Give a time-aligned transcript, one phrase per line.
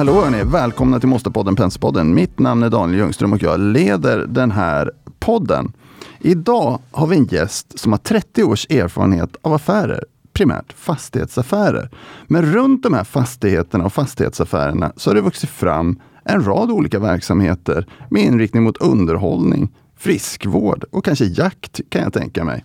[0.00, 0.44] hallå hörni!
[0.44, 2.14] Välkomna till Måstapodden Penspodden.
[2.14, 5.72] Mitt namn är Daniel Ljungström och jag leder den här podden.
[6.20, 11.90] Idag har vi en gäst som har 30 års erfarenhet av affärer, primärt fastighetsaffärer.
[12.26, 16.98] Men runt de här fastigheterna och fastighetsaffärerna så har det vuxit fram en rad olika
[16.98, 22.64] verksamheter med inriktning mot underhållning, friskvård och kanske jakt kan jag tänka mig.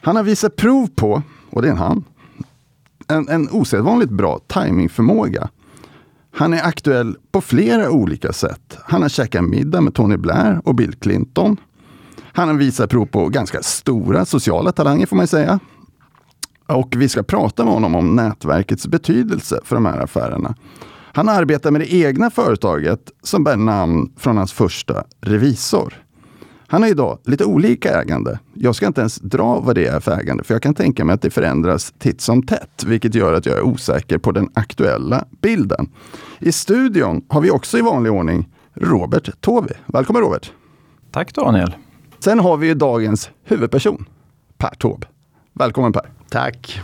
[0.00, 2.04] Han har visat prov på, och det är en han,
[3.08, 5.48] en, en osedvanligt bra timingförmåga.
[6.34, 8.78] Han är aktuell på flera olika sätt.
[8.84, 11.56] Han har käkat middag med Tony Blair och Bill Clinton.
[12.32, 15.58] Han har visat prov på ganska stora sociala talanger får man säga.
[16.66, 20.54] Och vi ska prata med honom om nätverkets betydelse för de här affärerna.
[21.14, 26.01] Han arbetar med det egna företaget som bär namn från hans första revisor.
[26.72, 28.38] Han har idag lite olika ägande.
[28.54, 31.14] Jag ska inte ens dra vad det är för ägande, för jag kan tänka mig
[31.14, 35.24] att det förändras titt som tätt, vilket gör att jag är osäker på den aktuella
[35.42, 35.88] bilden.
[36.38, 39.72] I studion har vi också i vanlig ordning Robert Tovi.
[39.86, 40.52] Välkommen Robert!
[41.10, 41.76] Tack Daniel!
[42.18, 44.04] Sen har vi ju dagens huvudperson,
[44.58, 45.06] Per Taube.
[45.52, 46.10] Välkommen Per!
[46.28, 46.80] Tack!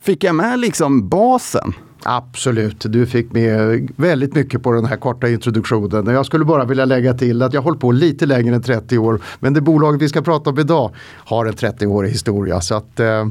[0.00, 1.72] Fick jag med liksom basen?
[2.06, 6.06] Absolut, du fick med väldigt mycket på den här korta introduktionen.
[6.06, 9.20] Jag skulle bara vilja lägga till att jag hållit på lite längre än 30 år.
[9.40, 12.60] Men det bolag vi ska prata om idag har en 30-årig historia.
[12.60, 13.26] Så att, eh,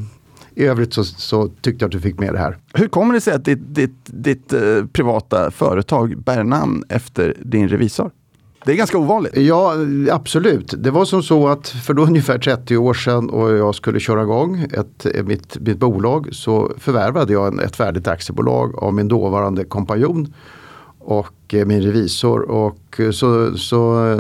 [0.56, 2.58] i övrigt så, så, tyckte jag att du fick med det här.
[2.74, 4.62] Hur kommer det sig att ditt, ditt, ditt eh,
[4.94, 8.12] privata företag bär namn efter din revisor?
[8.66, 9.38] Det är ganska ovanligt.
[9.38, 9.76] Ja,
[10.12, 10.74] absolut.
[10.78, 14.22] Det var som så att för då ungefär 30 år sedan och jag skulle köra
[14.22, 19.64] igång ett, mitt, mitt bolag så förvärvade jag en, ett färdigt aktiebolag av min dåvarande
[19.64, 20.34] kompanjon
[21.00, 22.42] och eh, min revisor.
[22.42, 24.20] Och eh, så, så eh,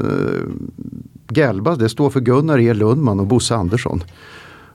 [1.30, 4.04] Gelba, det står för Gunnar E Lundman och Bosse Andersson.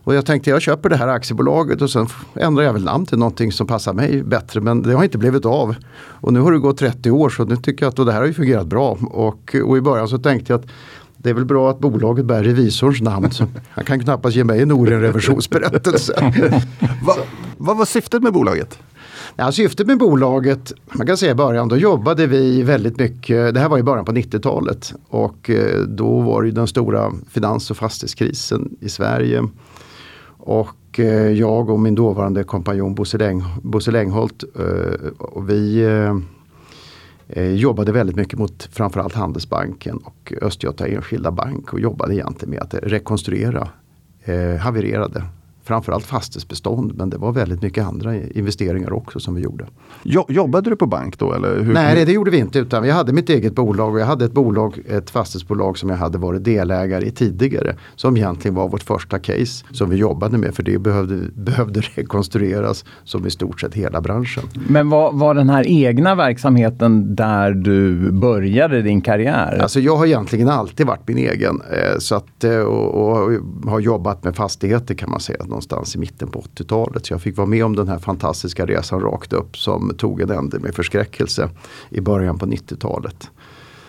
[0.09, 3.19] Och jag tänkte jag köper det här aktiebolaget och sen ändrar jag väl namn till
[3.19, 4.61] någonting som passar mig bättre.
[4.61, 5.75] Men det har inte blivit av.
[5.97, 8.27] Och nu har det gått 30 år så nu tycker jag att det här har
[8.27, 8.99] ju fungerat bra.
[9.03, 10.67] Och, och i början så tänkte jag att
[11.17, 13.31] det är väl bra att bolaget bär revisorns namn.
[13.31, 16.13] Så han kan knappast ge mig en oren revisionsberättelse.
[17.07, 17.15] Va,
[17.57, 18.79] vad var syftet med bolaget?
[19.37, 23.61] Ja, syftet med bolaget, man kan säga i början, då jobbade vi väldigt mycket, det
[23.61, 27.77] här var i början på 90-talet och eh, då var det den stora finans och
[27.77, 29.49] fastighetskrisen i Sverige.
[30.49, 36.17] Och eh, jag och min dåvarande kompanjon Bosse, Läng, Bosse Längholt eh, och vi eh,
[37.29, 42.63] eh, jobbade väldigt mycket mot framförallt Handelsbanken och Östgöta Enskilda Bank och jobbade egentligen med
[42.63, 43.69] att rekonstruera
[44.25, 45.25] eh, havererade
[45.69, 49.67] framförallt fastighetsbestånd men det var väldigt mycket andra investeringar också som vi gjorde.
[50.29, 51.33] Jobbade du på bank då?
[51.33, 51.73] Eller hur?
[51.73, 54.33] Nej det gjorde vi inte utan vi hade mitt eget bolag och jag hade ett
[54.33, 57.77] bolag, ett fastighetsbolag som jag hade varit delägare i tidigare.
[57.97, 62.85] Som egentligen var vårt första case som vi jobbade med för det behövde, behövde rekonstrueras
[63.05, 64.45] som i stort sett hela branschen.
[64.69, 69.59] Men var, var den här egna verksamheten där du började din karriär?
[69.63, 73.33] Alltså jag har egentligen alltid varit min egen eh, så att, eh, och, och
[73.71, 77.07] har jobbat med fastigheter kan man säga någonstans i mitten på 80-talet.
[77.07, 80.31] Så jag fick vara med om den här fantastiska resan rakt upp som tog en
[80.31, 81.51] ände med förskräckelse
[81.91, 83.31] i början på 90-talet.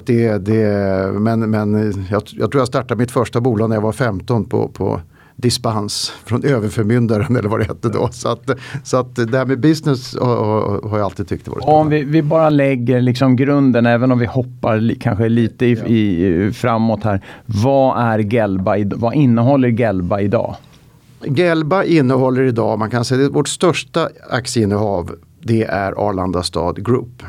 [0.05, 1.73] Det, det, men men
[2.09, 5.01] jag, jag, tror jag startade mitt första bolag när jag var 15 på, på
[5.35, 8.09] dispens från överförmyndaren eller vad det hette då.
[8.11, 8.49] Så att,
[8.83, 11.81] så att det här med business har, jag alltid tyckt varit spännande.
[11.81, 16.51] Om vi, vi, bara lägger liksom grunden, även om vi hoppar kanske lite i, i,
[16.51, 17.21] framåt här.
[17.45, 20.55] Vad är Gelba, vad innehåller Gelba idag?
[21.23, 27.23] Gelba innehåller idag, man kan säga att vårt största aktieinnehav det är Arlanda stad Group.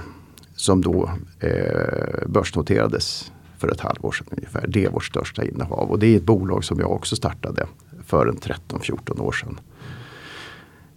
[0.56, 4.65] Som då eh, börsnoterades för ett halvår sedan ungefär.
[4.69, 7.67] Det är vårt största innehav och det är ett bolag som jag också startade
[8.06, 9.61] för en 13-14 år sedan.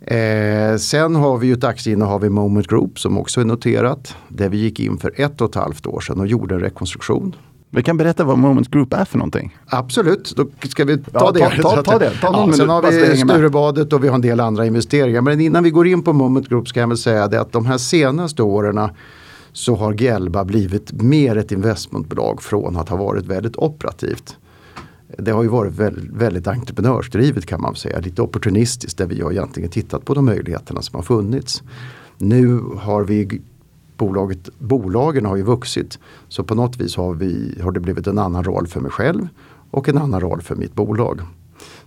[0.02, 4.16] Eh, sen har vi ju ett aktieinnehav i Moment Group som också är noterat.
[4.28, 7.36] Där vi gick in för ett och ett halvt år sedan och gjorde en rekonstruktion.
[7.76, 9.58] Vi kan berätta vad Moment Group är för någonting.
[9.66, 11.62] Absolut, då ska vi ta ja, det.
[11.62, 12.12] Ta, ta, ta det.
[12.22, 15.22] Ta ja, sen har vi Sturebadet och vi har en del andra investeringar.
[15.22, 17.66] Men innan vi går in på Moment Group ska jag väl säga det att de
[17.66, 18.90] här senaste åren
[19.54, 24.38] så har Gelba blivit mer ett investmentbolag från att ha varit väldigt operativt.
[25.18, 29.32] Det har ju varit väldigt, väldigt entreprenörsdrivet kan man säga, lite opportunistiskt där vi har
[29.32, 31.64] egentligen tittat på de möjligheterna som har funnits.
[32.18, 33.42] Nu har vi
[34.06, 36.00] bolaget, bolagen har ju vuxit.
[36.30, 39.28] Så på något vis har, vi, har det blivit en annan roll för mig själv
[39.72, 41.22] och en annan roll för mitt bolag.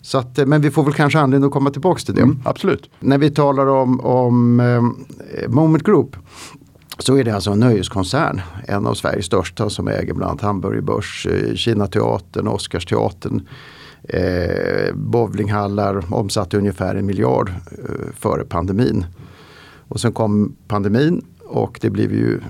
[0.00, 2.22] Så att, eh, men vi får väl kanske anledning att komma tillbaka till det.
[2.22, 2.90] Mm, absolut.
[3.00, 6.16] När vi talar om, om eh, Moment Group
[6.98, 8.40] så är det alltså en nöjeskoncern.
[8.68, 13.48] En av Sveriges största som äger bland annat Hamburger Börs, eh, Kinateatern, Oscarsteatern,
[14.08, 19.06] eh, bowlinghallar, omsatte ungefär en miljard eh, före pandemin.
[19.88, 22.40] Och sen kom pandemin och det blev ju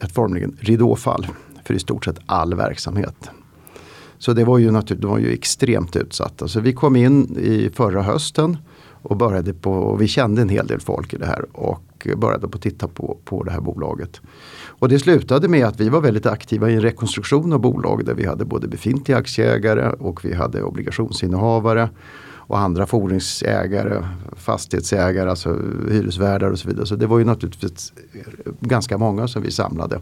[0.00, 1.26] ett formligen ridåfall
[1.64, 3.30] för i stort sett all verksamhet.
[4.18, 6.48] Så det var ju, det var ju extremt utsatta.
[6.48, 8.56] Så vi kom in i förra hösten
[9.02, 12.48] och började på, och vi kände en hel del folk i det här och började
[12.48, 14.20] på att titta på, på det här bolaget.
[14.66, 18.14] Och det slutade med att vi var väldigt aktiva i en rekonstruktion av bolag där
[18.14, 21.88] vi hade både befintliga aktieägare och vi hade obligationsinnehavare
[22.52, 24.04] och andra fordringsägare,
[24.36, 25.58] fastighetsägare, alltså
[25.90, 26.86] hyresvärdar och så vidare.
[26.86, 27.92] Så det var ju naturligtvis
[28.60, 30.00] ganska många som vi samlade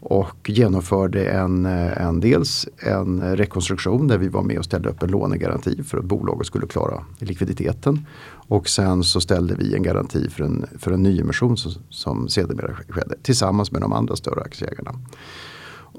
[0.00, 5.10] och genomförde en, en dels en rekonstruktion där vi var med och ställde upp en
[5.10, 8.06] lånegaranti för att bolaget skulle klara likviditeten.
[8.48, 12.74] Och sen så ställde vi en garanti för en, för en nyemission som, som sedermera
[12.88, 14.94] skedde tillsammans med de andra större aktieägarna.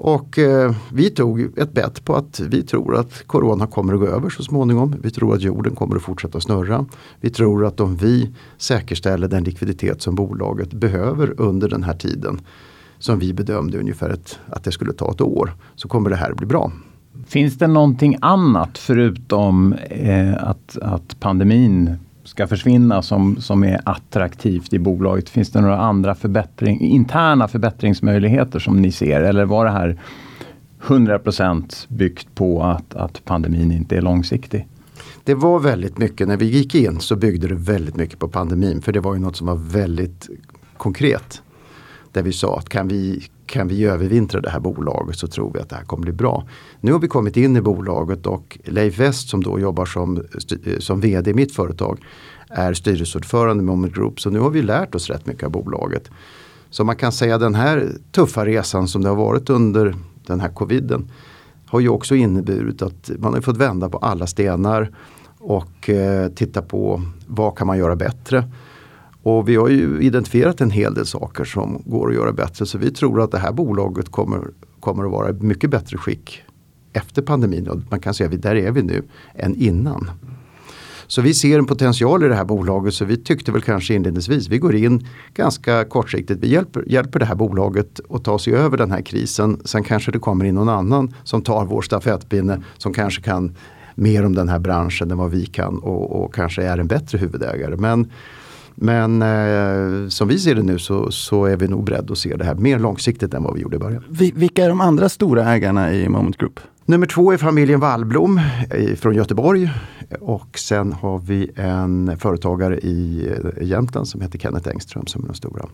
[0.00, 4.06] Och eh, vi tog ett bett på att vi tror att corona kommer att gå
[4.06, 4.94] över så småningom.
[5.02, 6.86] Vi tror att jorden kommer att fortsätta snurra.
[7.20, 12.40] Vi tror att om vi säkerställer den likviditet som bolaget behöver under den här tiden
[12.98, 16.34] som vi bedömde ungefär ett, att det skulle ta ett år, så kommer det här
[16.34, 16.72] bli bra.
[17.26, 21.96] Finns det någonting annat förutom eh, att, att pandemin
[22.28, 25.28] ska försvinna som, som är attraktivt i bolaget?
[25.28, 29.20] Finns det några andra förbättring, interna förbättringsmöjligheter som ni ser?
[29.20, 30.00] Eller var det här
[30.82, 34.66] 100% byggt på att, att pandemin inte är långsiktig?
[35.24, 38.82] Det var väldigt mycket, när vi gick in så byggde det väldigt mycket på pandemin.
[38.82, 40.28] För det var ju något som var väldigt
[40.76, 41.42] konkret.
[42.12, 45.60] Där vi sa att kan vi, kan vi övervintra det här bolaget så tror vi
[45.60, 46.44] att det här kommer bli bra.
[46.80, 50.24] Nu har vi kommit in i bolaget och Leif West som då jobbar som,
[50.78, 52.00] som VD i mitt företag
[52.48, 54.20] är styrelseordförande med Moment Group.
[54.20, 56.10] Så nu har vi lärt oss rätt mycket av bolaget.
[56.70, 59.94] Så man kan säga den här tuffa resan som det har varit under
[60.26, 61.10] den här coviden
[61.66, 64.90] har ju också inneburit att man har fått vända på alla stenar
[65.38, 68.44] och eh, titta på vad kan man göra bättre.
[69.22, 72.66] Och vi har ju identifierat en hel del saker som går att göra bättre.
[72.66, 74.40] Så vi tror att det här bolaget kommer,
[74.80, 76.42] kommer att vara i mycket bättre skick
[76.92, 77.68] efter pandemin.
[77.68, 79.02] Och man kan säga att där är vi nu
[79.34, 80.10] än innan.
[81.06, 84.48] Så vi ser en potential i det här bolaget så vi tyckte väl kanske inledningsvis,
[84.48, 88.76] vi går in ganska kortsiktigt, vi hjälper, hjälper det här bolaget att ta sig över
[88.76, 89.60] den här krisen.
[89.64, 93.56] Sen kanske det kommer in någon annan som tar vår stafettpinne som kanske kan
[93.94, 97.18] mer om den här branschen än vad vi kan och, och kanske är en bättre
[97.18, 97.76] huvudägare.
[97.76, 98.10] Men
[98.80, 102.36] men eh, som vi ser det nu så, så är vi nog beredda att se
[102.36, 104.04] det här mer långsiktigt än vad vi gjorde i början.
[104.34, 106.60] Vilka är de andra stora ägarna i Moment Group?
[106.84, 108.40] Nummer två är familjen Wallblom
[108.96, 109.70] från Göteborg.
[110.20, 113.28] Och sen har vi en företagare i
[113.60, 115.64] Jämtland som heter Kenneth Engström som är den stora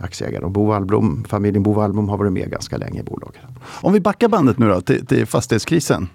[0.00, 0.44] aktieägare.
[0.44, 3.40] Och Bo Wallblom, familjen Bo Wallblom har varit med ganska länge i bolaget.
[3.80, 6.08] Om vi backar bandet nu då till, till fastighetskrisen.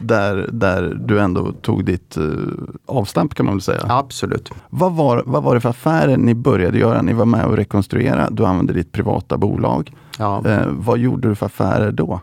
[0.00, 2.48] Där, där du ändå tog ditt uh,
[2.86, 3.86] avstamp kan man väl säga.
[3.88, 4.50] Absolut.
[4.70, 7.02] Vad var, vad var det för affärer ni började göra?
[7.02, 8.30] Ni var med och rekonstruera.
[8.30, 9.92] Du använde ditt privata bolag.
[10.18, 10.42] Ja.
[10.46, 12.20] Uh, vad gjorde du för affärer då?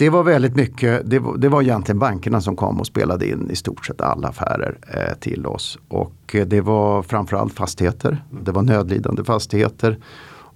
[0.00, 3.50] Det var väldigt mycket, det var, det var egentligen bankerna som kom och spelade in
[3.50, 5.78] i stort sett alla affärer eh, till oss.
[5.88, 8.24] Och eh, det var framförallt fastigheter.
[8.44, 9.98] Det var nödlidande fastigheter.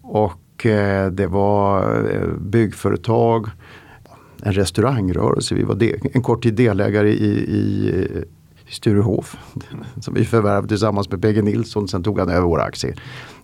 [0.04, 3.46] Och eh, det var eh, byggföretag,
[4.42, 5.54] en restaurangrörelse.
[5.54, 7.90] Vi var del, en kort tid delägare i, i,
[8.68, 9.36] i Sturehof.
[10.00, 11.88] Som vi förvärvade tillsammans med PG Nilsson.
[11.88, 12.94] Sen tog han över våra aktier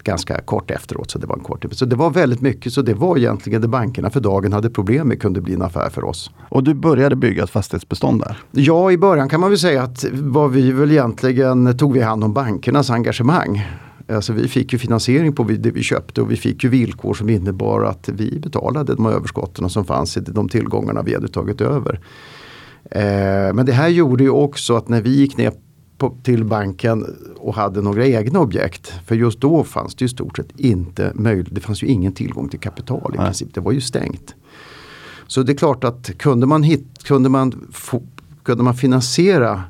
[0.02, 1.10] ganska kort efteråt.
[1.10, 2.72] Så det var en kort Så det var väldigt mycket.
[2.72, 5.90] Så det var egentligen det bankerna för dagen hade problem med kunde bli en affär
[5.90, 6.30] för oss.
[6.48, 8.38] Och du började bygga ett fastighetsbestånd där?
[8.50, 12.24] Ja, i början kan man väl säga att vad vi väl egentligen tog vi hand
[12.24, 13.66] om bankernas engagemang.
[14.14, 17.30] Alltså vi fick ju finansiering på det vi köpte och vi fick ju villkor som
[17.30, 22.00] innebar att vi betalade de överskotten som fanns i de tillgångarna vi hade tagit över.
[22.90, 25.52] Eh, men det här gjorde ju också att när vi gick ner
[25.98, 28.92] på, till banken och hade några egna objekt.
[29.06, 31.54] För just då fanns det i stort sett inte möjligt.
[31.54, 33.26] Det fanns ju ingen tillgång till kapital i Nej.
[33.26, 33.54] princip.
[33.54, 34.34] Det var ju stängt.
[35.26, 38.02] Så det är klart att kunde man, hit, kunde man, få,
[38.42, 39.62] kunde man finansiera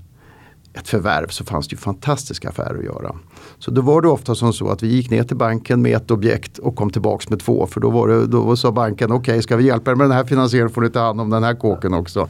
[0.73, 3.17] ett förvärv så fanns det ju fantastiska affärer att göra.
[3.61, 6.11] Så då var det ofta som så att vi gick ner till banken med ett
[6.11, 7.67] objekt och kom tillbaks med två.
[7.67, 10.17] För då, var det, då sa banken okej okay, ska vi hjälpa er med den
[10.17, 12.29] här finansieringen får ni ta hand om den här kåken också.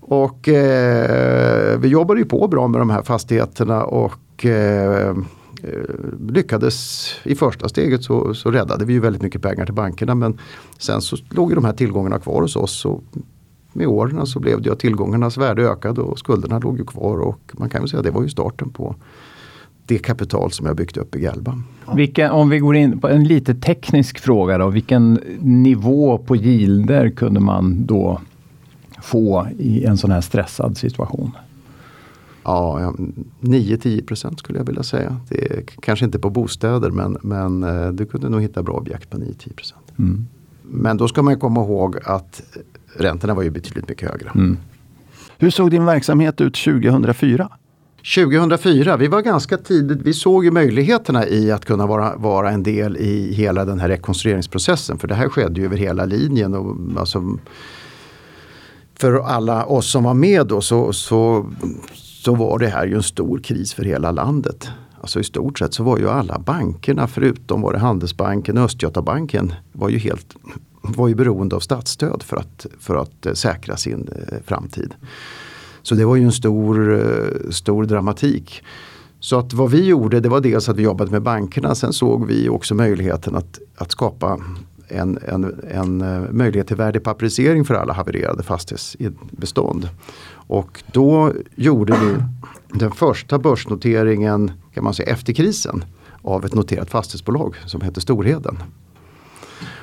[0.00, 5.14] Och eh, vi jobbade ju på bra med de här fastigheterna och eh, eh,
[6.28, 10.38] lyckades i första steget så, så räddade vi ju väldigt mycket pengar till bankerna men
[10.78, 12.84] sen så låg ju de här tillgångarna kvar hos oss.
[12.84, 13.02] Och
[13.72, 17.18] med åren så blev det ju att tillgångarnas värde ökade och skulderna låg ju kvar
[17.18, 18.96] och man kan ju säga att det var ju starten på
[19.90, 21.62] det kapital som jag byggt upp i Galba.
[21.94, 24.68] Vilka, om vi går in på en lite teknisk fråga då.
[24.68, 28.20] Vilken nivå på gilder kunde man då
[29.02, 31.30] få i en sån här stressad situation?
[32.42, 32.94] Ja,
[33.40, 35.16] 9-10 procent skulle jag vilja säga.
[35.28, 39.10] Det är kanske inte på bostäder men, men eh, du kunde nog hitta bra objekt
[39.10, 39.92] på 9-10 procent.
[39.98, 40.26] Mm.
[40.62, 42.42] Men då ska man komma ihåg att
[42.96, 44.30] räntorna var ju betydligt mycket högre.
[44.34, 44.58] Mm.
[45.38, 47.48] Hur såg din verksamhet ut 2004?
[48.14, 52.62] 2004, vi var ganska tidigt, vi såg ju möjligheterna i att kunna vara, vara en
[52.62, 54.98] del i hela den här rekonstrueringsprocessen.
[54.98, 56.54] För det här skedde ju över hela linjen.
[56.54, 57.38] Och, alltså,
[58.98, 61.46] för alla oss som var med då så, så,
[61.94, 64.68] så var det här ju en stor kris för hela landet.
[65.00, 69.54] Alltså i stort sett så var ju alla bankerna förutom var det Handelsbanken och Östgötabanken
[69.72, 70.36] var ju helt
[70.82, 74.94] var ju beroende av statsstöd för att, för att eh, säkra sin eh, framtid.
[75.82, 78.62] Så det var ju en stor, eh, stor dramatik.
[79.20, 81.74] Så att vad vi gjorde det var dels att vi jobbade med bankerna.
[81.74, 84.40] Sen såg vi också möjligheten att, att skapa
[84.88, 89.88] en, en, en eh, möjlighet till värdepapperisering för alla havererade fastighetsbestånd.
[90.32, 92.16] Och då gjorde vi
[92.78, 95.84] den första börsnoteringen kan man säga efter krisen
[96.22, 98.58] av ett noterat fastighetsbolag som hette Storheden.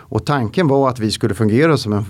[0.09, 2.05] Och tanken var att vi skulle fungera som en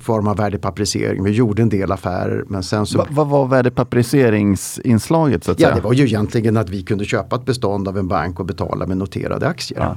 [0.00, 1.24] form av värdepapperisering.
[1.24, 2.98] Vi gjorde en del affärer men sen så...
[2.98, 5.44] Va, vad var värdepaperiseringsinslaget?
[5.44, 5.76] Så att ja, säga?
[5.76, 8.86] det var ju egentligen att vi kunde köpa ett bestånd av en bank och betala
[8.86, 9.80] med noterade aktier.
[9.80, 9.96] Ja.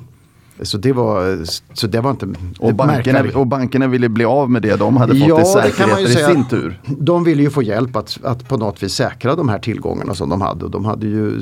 [0.61, 2.27] Så det var, så det var inte...
[2.59, 6.03] Och bankerna, och bankerna ville bli av med det de hade fått Ja, i säkerheter
[6.03, 6.81] i sin tur.
[6.85, 10.29] De ville ju få hjälp att, att på något vis säkra de här tillgångarna som
[10.29, 10.65] de hade.
[10.65, 11.41] Och, de hade ju,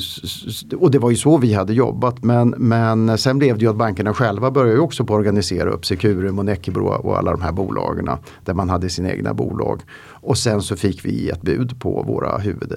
[0.79, 2.23] och det var ju så vi hade jobbat.
[2.23, 5.85] Men, men sen blev det ju att bankerna själva började också på att organisera upp
[5.85, 8.09] Securum och Neckebro och alla de här bolagen.
[8.45, 9.81] Där man hade sina egna bolag.
[10.25, 12.73] Och sen så fick vi ett bud på våra, huvud,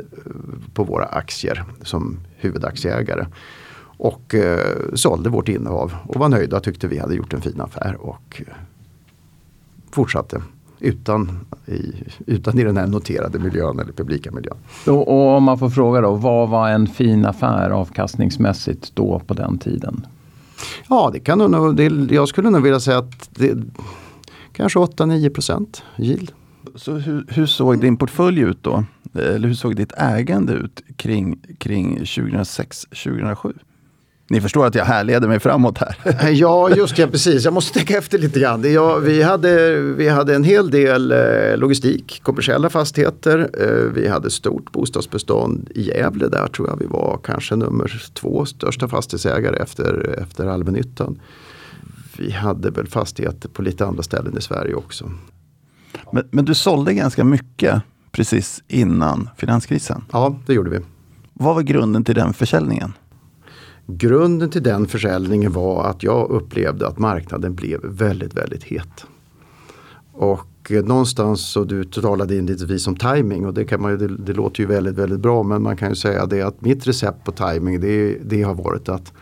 [0.75, 3.27] på våra aktier som huvudaktieägare.
[3.99, 7.61] Och eh, sålde vårt innehav och var nöjda och tyckte vi hade gjort en fin
[7.61, 7.97] affär.
[8.01, 8.55] Och eh,
[9.91, 10.43] fortsatte
[10.81, 11.93] utan i,
[12.27, 14.57] utan i den här noterade miljön eller publika miljön.
[14.87, 19.35] Och, och om man får fråga då, vad var en fin affär avkastningsmässigt då på
[19.35, 20.07] den tiden?
[20.89, 23.57] Ja, det kan nog, det, jag skulle nog vilja säga att det
[24.53, 26.33] kanske 8-9 procent yield.
[26.75, 28.85] Så hur, hur såg din portfölj ut då?
[29.15, 33.55] Eller hur såg ditt ägande ut kring, kring 2006-2007?
[34.31, 36.31] Ni förstår att jag härleder mig framåt här.
[36.31, 37.45] Ja, just det, precis.
[37.45, 38.73] Jag måste tänka efter lite grann.
[38.73, 43.51] Ja, vi, hade, vi hade en hel del eh, logistik, kommersiella fastigheter.
[43.61, 46.29] Eh, vi hade stort bostadsbestånd i Gävle.
[46.29, 51.21] Där tror jag vi var kanske nummer två största fastighetsägare efter, efter allmännyttan.
[52.17, 55.11] Vi hade väl fastigheter på lite andra ställen i Sverige också.
[56.13, 60.05] Men, men du sålde ganska mycket precis innan finanskrisen.
[60.13, 60.79] Ja, det gjorde vi.
[61.33, 62.93] Vad var grunden till den försäljningen?
[63.91, 69.07] Grunden till den försäljningen var att jag upplevde att marknaden blev väldigt, väldigt het.
[70.13, 74.17] Och eh, någonstans så du talade inledningsvis om timing och det, kan man ju, det,
[74.17, 77.25] det, låter ju väldigt, väldigt bra men man kan ju säga det att mitt recept
[77.25, 79.13] på timing det, det har varit att,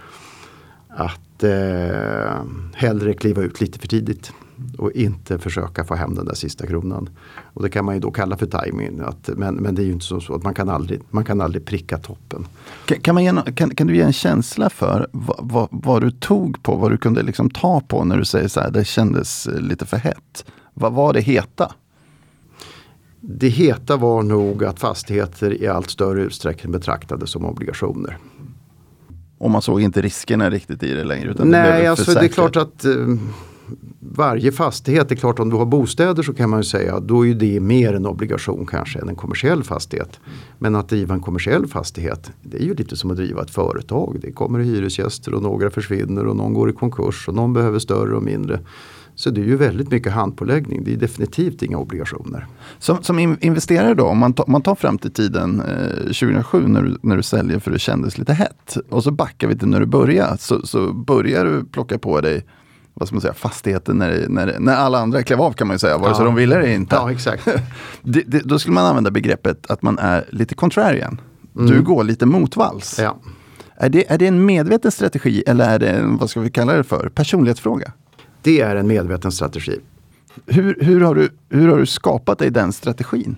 [0.89, 2.45] att eh,
[2.75, 4.33] hellre kliva ut lite för tidigt
[4.79, 7.09] och inte försöka få hem den där sista kronan.
[7.55, 9.01] Och det kan man ju då kalla för timing.
[9.01, 11.41] Att, men, men det är ju inte så, så att man kan aldrig, man kan
[11.41, 12.47] aldrig pricka toppen.
[12.87, 16.11] Kan, kan, man ge, kan, kan du ge en känsla för vad, vad, vad, du
[16.11, 19.49] tog på, vad du kunde liksom ta på när du säger så här, det kändes
[19.59, 20.45] lite för hett.
[20.75, 21.73] Vad var det heta?
[23.21, 28.19] Det heta var nog att fastigheter i allt större utsträckning betraktades som obligationer.
[29.39, 31.31] Och man såg inte riskerna riktigt i det längre?
[31.31, 32.93] Utan Nej, det alltså det är klart att eh,
[34.01, 37.27] varje fastighet, det är klart om du har bostäder så kan man ju säga då
[37.27, 40.21] är det mer en obligation kanske än en kommersiell fastighet.
[40.59, 44.19] Men att driva en kommersiell fastighet det är ju lite som att driva ett företag.
[44.23, 48.17] Det kommer hyresgäster och några försvinner och någon går i konkurs och någon behöver större
[48.17, 48.61] och mindre.
[49.17, 50.85] Så det är ju väldigt mycket handpåläggning.
[50.85, 52.47] Det är definitivt inga obligationer.
[52.79, 56.83] Som, som investerare då, om man, tar, man tar fram till tiden eh, 2007 när
[56.83, 58.77] du, när du säljer för det kändes lite hett.
[58.91, 60.37] Och så backar vi till när du börjar.
[60.39, 62.45] Så, så börjar du plocka på dig
[62.99, 65.79] vad ska man säga, fastigheten när, när, när alla andra klev av kan man ju
[65.79, 66.27] säga, vare sig ja.
[66.27, 66.97] de ville eller inte.
[66.97, 67.45] Ja, exakt.
[68.03, 71.21] det, det, då skulle man använda begreppet att man är lite contrarian.
[71.57, 71.71] Mm.
[71.71, 72.99] Du går lite motvalls.
[72.99, 73.17] Ja.
[73.75, 76.73] Är, det, är det en medveten strategi eller är det en, vad ska vi kalla
[76.73, 77.93] det för, personlighetsfråga?
[78.43, 79.81] Det är en medveten strategi.
[80.47, 83.37] Hur, hur, har du, hur har du skapat dig den strategin?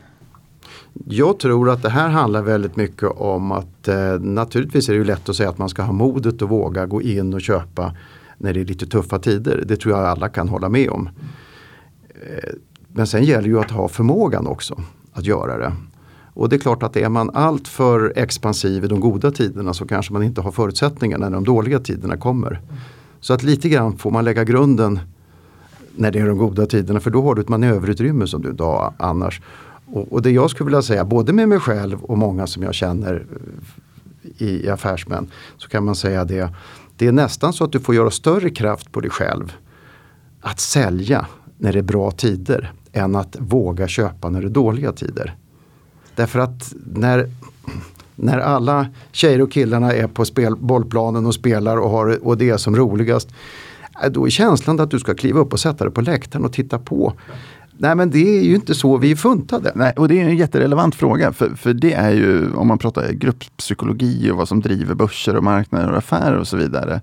[1.05, 5.05] Jag tror att det här handlar väldigt mycket om att eh, naturligtvis är det ju
[5.05, 7.95] lätt att säga att man ska ha modet att våga gå in och köpa
[8.39, 9.65] när det är lite tuffa tider.
[9.67, 11.09] Det tror jag alla kan hålla med om.
[12.09, 12.51] Eh,
[12.89, 15.73] men sen gäller ju att ha förmågan också att göra det.
[16.35, 20.13] Och det är klart att är man alltför expansiv i de goda tiderna så kanske
[20.13, 22.61] man inte har förutsättningarna när de dåliga tiderna kommer.
[23.21, 25.01] Så att lite grann får man lägga grunden
[25.97, 28.63] när det är de goda tiderna för då har du ett manöverutrymme som du inte
[28.63, 29.41] har annars.
[29.87, 32.75] Och, och det jag skulle vilja säga både med mig själv och många som jag
[32.75, 33.27] känner
[34.39, 36.55] i, i affärsmän så kan man säga det.
[36.99, 39.53] Det är nästan så att du får göra större kraft på dig själv
[40.41, 41.27] att sälja
[41.59, 45.37] när det är bra tider än att våga köpa när det är dåliga tider.
[46.15, 47.31] Därför att när,
[48.15, 52.51] när alla tjejer och killarna är på spel, bollplanen och spelar och, har, och det
[52.51, 53.29] är som roligast.
[54.03, 56.53] Eh, då är känslan att du ska kliva upp och sätta dig på läktaren och
[56.53, 57.13] titta på.
[57.81, 59.73] Nej men det är ju inte så vi är funtade.
[59.75, 61.33] Nej, och det är en jätterelevant fråga.
[61.33, 65.45] För, för det är ju, om man pratar grupppsykologi och vad som driver börser och
[65.45, 67.01] marknader och affärer och så vidare.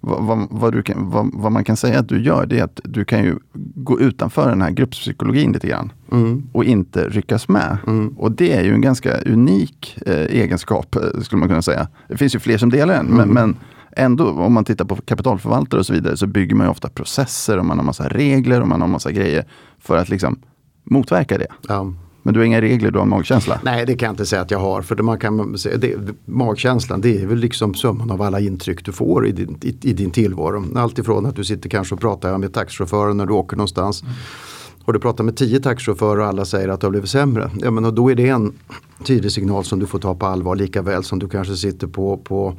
[0.00, 2.64] Vad, vad, vad, du kan, vad, vad, man kan säga att du gör, det är
[2.64, 3.38] att du kan ju
[3.74, 5.92] gå utanför den här grupppsykologin lite grann.
[6.12, 6.42] Mm.
[6.52, 7.78] Och inte ryckas med.
[7.86, 8.08] Mm.
[8.08, 11.88] Och det är ju en ganska unik eh, egenskap, eh, skulle man kunna säga.
[12.08, 13.16] Det finns ju fler som delar den, mm.
[13.16, 13.56] men, men
[13.98, 17.58] ändå, om man tittar på kapitalförvaltare och så vidare, så bygger man ju ofta processer
[17.58, 19.44] och man har massa regler och man har massa grejer
[19.88, 20.38] för att liksom
[20.84, 21.46] motverka det.
[21.68, 21.92] Ja.
[22.22, 23.60] Men du har inga regler, du har magkänsla?
[23.64, 24.82] Nej, det kan jag inte säga att jag har.
[24.82, 28.92] För det man kan det, magkänslan det är väl liksom summan av alla intryck du
[28.92, 30.78] får i din, i, i din tillvaro.
[30.78, 34.02] Alltifrån att du sitter kanske och pratar med taxichauffören när du åker någonstans.
[34.02, 34.14] Mm.
[34.84, 37.50] Och du pratar med tio taxichaufförer och alla säger att det har blivit sämre.
[37.60, 38.52] Ja, men då är det en
[39.04, 42.16] tydlig signal som du får ta på allvar lika väl som du kanske sitter på,
[42.16, 42.58] på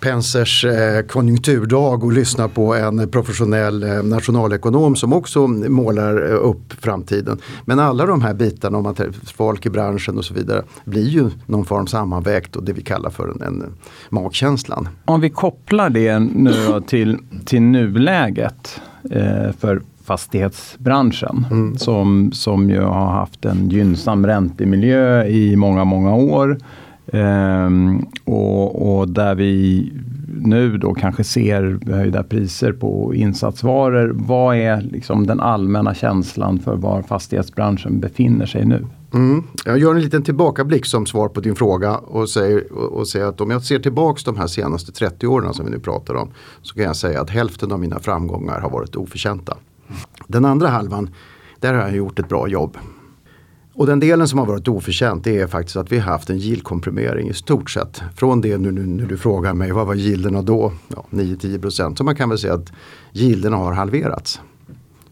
[0.00, 6.72] Pensers eh, konjunkturdag och lyssnar på en professionell eh, nationalekonom som också målar eh, upp
[6.80, 7.38] framtiden.
[7.64, 11.30] Men alla de här bitarna om att folk i branschen och så vidare blir ju
[11.46, 13.72] någon form sammanvägt och det vi kallar för en, en
[14.08, 14.88] magkänslan.
[15.04, 18.80] Om vi kopplar det nu till, till nuläget
[19.10, 21.78] eh, för fastighetsbranschen mm.
[21.78, 26.58] som, som ju har haft en gynnsam räntemiljö i många, många år.
[27.12, 29.92] Um, och, och, där vi
[30.42, 34.12] nu då kanske ser höjda priser på insatsvaror.
[34.14, 38.86] Vad är liksom den allmänna känslan för var fastighetsbranschen befinner sig nu?
[39.14, 39.42] Mm.
[39.64, 43.26] Jag gör en liten tillbakablick som svar på din fråga och säger, och, och säger
[43.26, 46.28] att om jag ser tillbaks de här senaste 30 åren som vi nu pratar om
[46.62, 49.56] så kan jag säga att hälften av mina framgångar har varit oförtjänta.
[50.26, 51.10] Den andra halvan,
[51.60, 52.76] där har jag gjort ett bra jobb.
[53.80, 56.36] Och den delen som har varit oförtjänt det är faktiskt att vi har haft en
[56.36, 58.02] yieldkomprimering i stort sett.
[58.16, 60.72] Från det nu, nu när du frågar mig vad var yielderna då?
[60.88, 61.98] Ja, 9-10 procent.
[61.98, 62.72] Så man kan väl säga att
[63.12, 64.40] yielderna har halverats.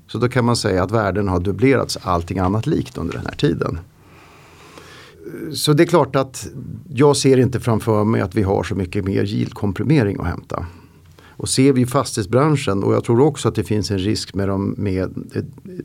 [0.06, 3.34] Så då kan man säga att värden har dubblerats allting annat likt under den här
[3.34, 3.78] tiden.
[5.54, 6.48] Så det är klart att
[6.94, 10.66] jag ser inte framför mig att vi har så mycket mer yieldkomprimering att hämta.
[11.38, 14.74] Och ser vi fastighetsbranschen och jag tror också att det finns en risk med, dem,
[14.78, 15.14] med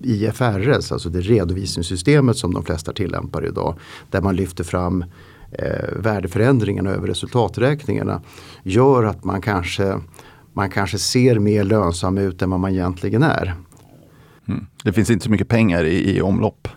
[0.01, 3.75] IFRS, alltså det redovisningssystemet som de flesta tillämpar idag.
[4.11, 5.05] Där man lyfter fram
[5.51, 8.21] eh, värdeförändringarna över resultaträkningarna.
[8.63, 10.01] Gör att man kanske,
[10.53, 13.55] man kanske ser mer lönsam ut än vad man egentligen är.
[14.47, 14.65] Mm.
[14.83, 16.67] Det finns inte så mycket pengar i, i omlopp.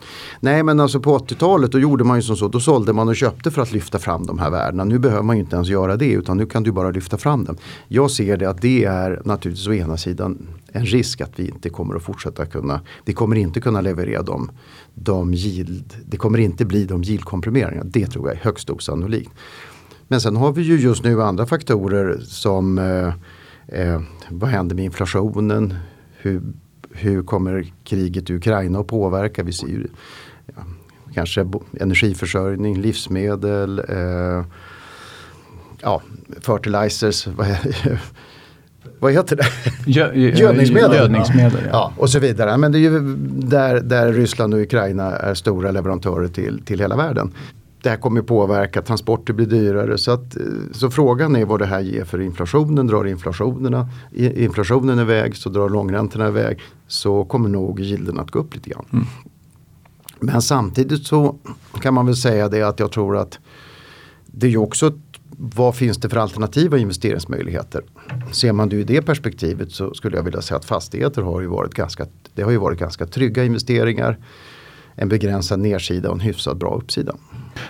[0.40, 2.48] Nej men alltså på 80-talet då gjorde man ju som så.
[2.48, 4.85] Då sålde man och köpte för att lyfta fram de här värdena.
[4.85, 7.44] Nu behöver man ju inte ens göra det utan nu kan du bara lyfta fram
[7.44, 7.57] dem.
[7.88, 11.68] Jag ser det att det är naturligtvis å ena sidan en risk att vi inte
[11.68, 12.81] kommer att fortsätta kunna.
[13.05, 14.50] Vi kommer inte kunna leverera dem.
[14.94, 17.90] De yield, det kommer inte bli de yieldkomprimeringarna.
[17.90, 19.31] Det tror jag är högst osannolikt.
[20.09, 23.14] Men sen har vi ju just nu andra faktorer som eh,
[23.81, 24.00] eh,
[24.31, 25.74] vad händer med inflationen?
[26.16, 26.42] Hur
[26.97, 29.43] hur kommer kriget i Ukraina att påverka?
[29.43, 29.87] Vi ser ju
[30.47, 30.63] ja,
[31.15, 31.47] kanske
[31.81, 34.45] energiförsörjning, livsmedel, eh,
[35.81, 36.03] ja,
[36.41, 37.27] fertilizers.
[38.99, 39.47] Vad, heter det?
[39.87, 40.95] Gödningsmedel.
[40.95, 41.71] Gödningsmedel ja.
[41.73, 41.93] ja.
[41.97, 42.57] och så vidare.
[42.57, 46.97] Men det är ju där, där Ryssland och Ukraina är stora leverantörer till, till hela
[46.97, 47.33] världen
[47.87, 49.99] det här kommer påverka, transporter blir dyrare.
[49.99, 50.37] Så, att,
[50.72, 52.87] så frågan är vad det här ger för inflationen.
[52.87, 58.55] Drar inflationerna, inflationen iväg så drar långräntorna iväg så kommer nog gilden att gå upp
[58.55, 58.85] lite grann.
[58.92, 59.05] Mm.
[60.20, 61.37] Men samtidigt så
[61.81, 63.38] kan man väl säga det att jag tror att
[64.27, 64.92] det är också
[65.38, 67.83] vad finns det för alternativa investeringsmöjligheter?
[68.33, 71.46] Ser man det i det perspektivet så skulle jag vilja säga att fastigheter har ju
[71.46, 74.18] varit ganska, det har ju varit ganska trygga investeringar.
[74.94, 77.16] En begränsad nedsida och en hyfsat bra uppsida.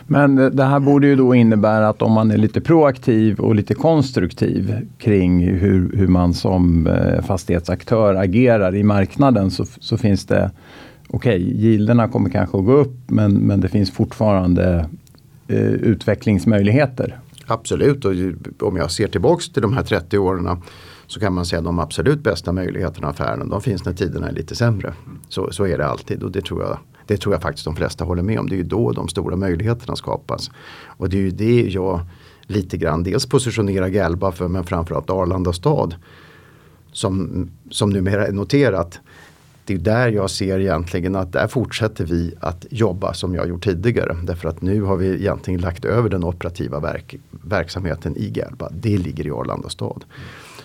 [0.06, 3.74] Men det här borde ju då innebära att om man är lite proaktiv och lite
[3.74, 10.50] konstruktiv kring hur, hur man som eh, fastighetsaktör agerar i marknaden så, så finns det
[11.08, 14.88] Okej, okay, gilderna kommer kanske att gå upp men, men det finns fortfarande
[15.48, 17.18] eh, utvecklingsmöjligheter.
[17.46, 18.12] Absolut, och
[18.68, 20.62] om jag ser tillbaks till de här 30 åren
[21.06, 24.28] så kan man säga att de absolut bästa möjligheterna i affären de finns när tiderna
[24.28, 24.94] är lite sämre.
[25.28, 28.04] Så, så är det alltid och det tror jag det tror jag faktiskt de flesta
[28.04, 28.48] håller med om.
[28.48, 30.50] Det är ju då de stora möjligheterna skapas.
[30.86, 32.00] Och det är ju det jag
[32.46, 35.94] lite grann dels positionerar Galba för men framförallt Arlanda stad.
[36.92, 39.00] Som, som numera är noterat.
[39.64, 43.64] Det är där jag ser egentligen att där fortsätter vi att jobba som jag gjort
[43.64, 44.16] tidigare.
[44.22, 48.68] Därför att nu har vi egentligen lagt över den operativa verk, verksamheten i Galba.
[48.72, 50.04] Det ligger i Arlanda stad.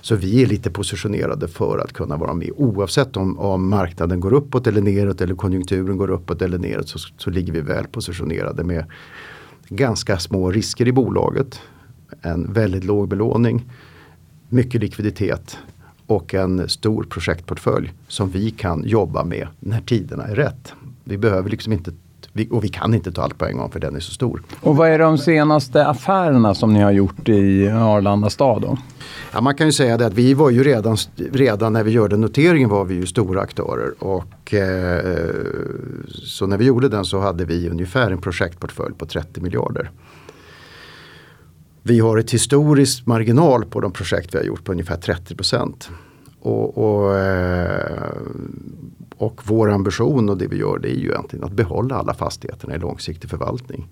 [0.01, 4.33] Så vi är lite positionerade för att kunna vara med oavsett om, om marknaden går
[4.33, 8.63] uppåt eller neråt eller konjunkturen går uppåt eller neråt så, så ligger vi väl positionerade
[8.63, 8.85] med
[9.69, 11.59] ganska små risker i bolaget.
[12.21, 13.71] En väldigt låg belåning,
[14.49, 15.57] mycket likviditet
[16.07, 20.73] och en stor projektportfölj som vi kan jobba med när tiderna är rätt.
[21.03, 21.91] Vi behöver liksom inte
[22.49, 24.43] och vi kan inte ta allt på en gång för den är så stor.
[24.61, 28.77] Och vad är de senaste affärerna som ni har gjort i Arlanda stad då?
[29.33, 32.17] Ja, man kan ju säga det att vi var ju redan, redan när vi gjorde
[32.17, 34.03] noteringen var vi ju stora aktörer.
[34.03, 35.21] Och, eh,
[36.07, 39.91] så när vi gjorde den så hade vi ungefär en projektportfölj på 30 miljarder.
[41.83, 45.89] Vi har ett historiskt marginal på de projekt vi har gjort på ungefär 30 procent.
[46.41, 48.11] Och, och, eh,
[49.21, 52.75] och vår ambition och det vi gör det är ju egentligen att behålla alla fastigheterna
[52.75, 53.88] i långsiktig förvaltning.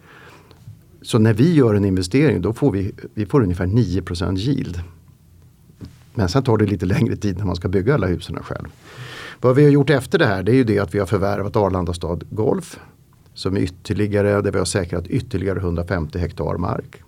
[1.02, 4.82] Så när vi gör en investering då får vi, vi får ungefär 9% yield.
[6.13, 8.68] Men sen tar det lite längre tid när man ska bygga alla husen själv.
[9.42, 11.56] Vad vi har gjort efter det här det är ju det att vi har förvärvat
[11.56, 12.80] Arlanda stad Golf.
[13.34, 17.02] Som är ytterligare, där vi har säkrat ytterligare 150 hektar mark.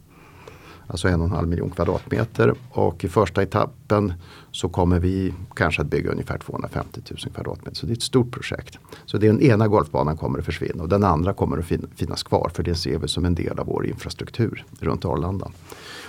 [0.91, 2.53] Alltså en och en halv miljon kvadratmeter.
[2.69, 4.13] Och i första etappen
[4.51, 7.75] så kommer vi kanske att bygga ungefär 250 000 kvadratmeter.
[7.75, 8.77] Så det är ett stort projekt.
[9.05, 12.51] Så den ena golfbanan kommer att försvinna och den andra kommer att fin finnas kvar.
[12.53, 15.51] För det ser vi som en del av vår infrastruktur runt Arlanda.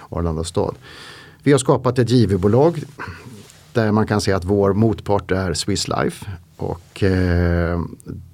[0.08, 0.74] Arlanda stad.
[1.42, 2.82] Vi har skapat ett JV-bolag
[3.72, 6.26] där man kan se att vår motpart är Swiss Life.
[6.56, 7.80] Och, eh,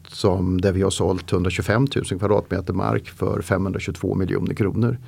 [0.08, 4.98] som, där vi har sålt 125 000 kvadratmeter mark för 522 miljoner kronor.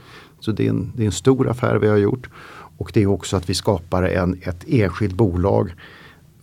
[0.41, 2.29] Så det är, en, det är en stor affär vi har gjort.
[2.77, 5.75] Och det är också att vi skapar en, ett enskilt bolag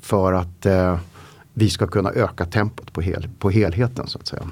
[0.02, 1.00] för att eh,
[1.54, 4.52] vi ska kunna öka tempot på, hel, på helheten så att säga.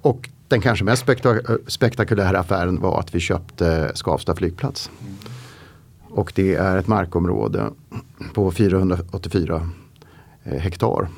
[0.00, 4.90] Och den kanske mest spektak spektakulära affären var att vi köpte Skavsta flygplats.
[6.02, 7.70] Och det är ett markområde
[8.34, 9.70] på 484
[10.44, 11.08] eh, hektar.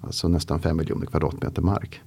[0.00, 2.02] Alltså nästan 5 miljoner kvadratmeter mark.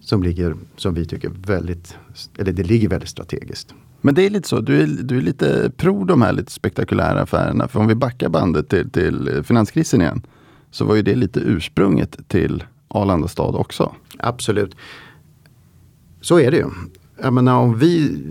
[0.00, 1.96] Som ligger, som vi tycker väldigt,
[2.38, 3.74] eller det ligger väldigt strategiskt.
[4.00, 7.20] Men det är lite så, du är, du är lite pro de här lite spektakulära
[7.20, 7.68] affärerna.
[7.68, 10.22] För om vi backar bandet till, till finanskrisen igen.
[10.70, 13.94] Så var ju det lite ursprunget till Arlanda stad också.
[14.18, 14.76] Absolut.
[16.20, 16.66] Så är det ju.
[17.22, 18.22] Jag menar om vi,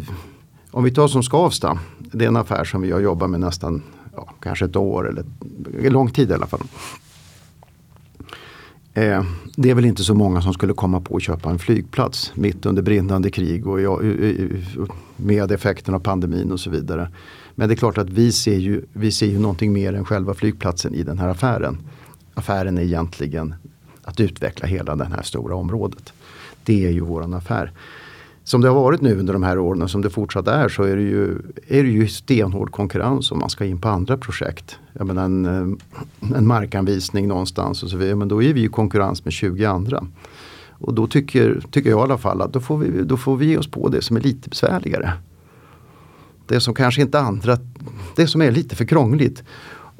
[0.72, 1.80] om vi tar som Skavsta.
[2.00, 3.84] Det är en affär som vi har jobbat med nästan
[4.16, 5.26] ja, kanske ett år eller
[5.90, 6.64] lång tid i alla fall.
[9.00, 9.24] Eh,
[9.56, 12.66] det är väl inte så många som skulle komma på att köpa en flygplats mitt
[12.66, 14.00] under brinnande krig och ja,
[15.16, 17.10] med effekten av pandemin och så vidare.
[17.56, 20.34] Men det är klart att vi ser ju, vi ser ju någonting mer än själva
[20.34, 21.78] flygplatsen i den här affären.
[22.34, 23.56] Affären är egentligen
[24.04, 26.14] att utveckla hela det här stora området.
[26.64, 27.72] Det är ju våran affär
[28.50, 30.84] som det har varit nu under de här åren och som det fortsatt är så
[30.84, 34.80] är det ju, är det ju stenhård konkurrens om man ska in på andra projekt.
[34.94, 38.16] Jag menar en, eh, en markanvisning någonstans och så vidare.
[38.16, 40.08] Men då är vi i konkurrens med 20 andra.
[40.70, 43.46] Och då tycker, tycker jag i alla fall att då får, vi, då får vi
[43.46, 45.14] ge oss på det som är lite besvärligare.
[46.48, 47.58] Det som kanske inte andra,
[48.16, 49.44] det som är lite för krångligt.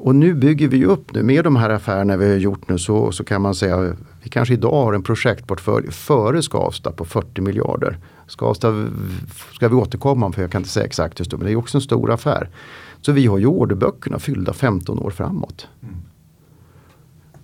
[0.02, 3.12] Och nu bygger vi upp nu med de här affärerna vi har gjort nu så,
[3.12, 7.98] så kan man säga vi kanske idag har en projektportfölj före Skavsta på 40 miljarder.
[8.30, 8.88] Skavsta
[9.52, 11.56] ska vi återkomma om för jag kan inte säga exakt hur stor men det är
[11.56, 12.48] också en stor affär.
[13.00, 15.68] Så vi har ju orderböckerna fyllda 15 år framåt.
[15.82, 15.94] Mm.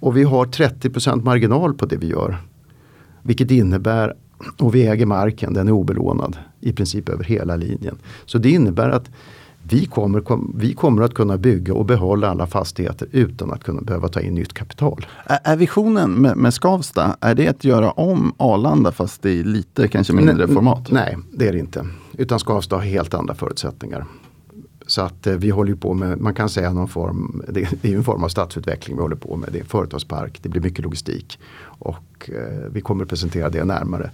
[0.01, 2.37] Och vi har 30% marginal på det vi gör.
[3.23, 4.15] Vilket innebär,
[4.59, 7.99] och vi äger marken, den är obelånad i princip över hela linjen.
[8.27, 9.11] Så det innebär att
[9.69, 13.81] vi kommer, kom, vi kommer att kunna bygga och behålla alla fastigheter utan att kunna
[13.81, 15.07] behöva ta in nytt kapital.
[15.27, 20.13] Är, visionen med, med Skavsta, är det att göra om Arlanda fast i lite kanske
[20.13, 20.91] mindre format?
[20.91, 21.87] Nej, det är det inte.
[22.13, 24.07] Utan Skavsta har helt andra förutsättningar.
[24.87, 27.97] Så att eh, vi håller på med, man kan säga någon form, det, det är
[27.97, 29.49] en form av stadsutveckling vi håller på med.
[29.53, 31.39] Det är en företagspark, det blir mycket logistik.
[31.65, 34.11] Och eh, vi kommer att presentera det närmare.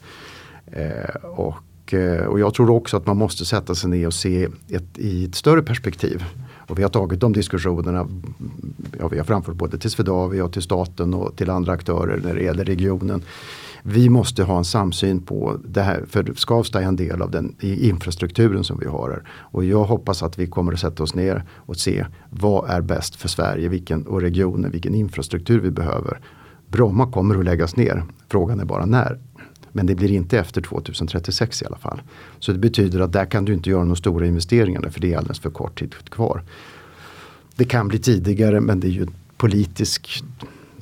[0.66, 1.54] Eh, och
[1.94, 5.24] Eh, och jag tror också att man måste sätta sig ner och se ett, i
[5.24, 6.24] ett större perspektiv.
[6.68, 8.08] Och vi har tagit de diskussionerna,
[8.98, 12.34] ja, vi har framfört både till Swedavia och till staten och till andra aktörer när
[12.34, 13.22] det gäller regionen.
[13.82, 17.54] Vi måste ha en samsyn på det här, för Skavsta är en del av den
[17.60, 19.22] infrastrukturen som vi har här.
[19.30, 23.16] Och jag hoppas att vi kommer att sätta oss ner och se vad är bäst
[23.16, 26.20] för Sverige vilken, och regionen, vilken infrastruktur vi behöver.
[26.68, 29.18] Bromma kommer att läggas ner, frågan är bara när.
[29.72, 32.02] Men det blir inte efter 2036 i alla fall.
[32.38, 35.18] Så det betyder att där kan du inte göra några stora investeringar för det är
[35.18, 36.42] alldeles för kort tid kvar.
[37.56, 40.24] Det kan bli tidigare men det är ju ett politiskt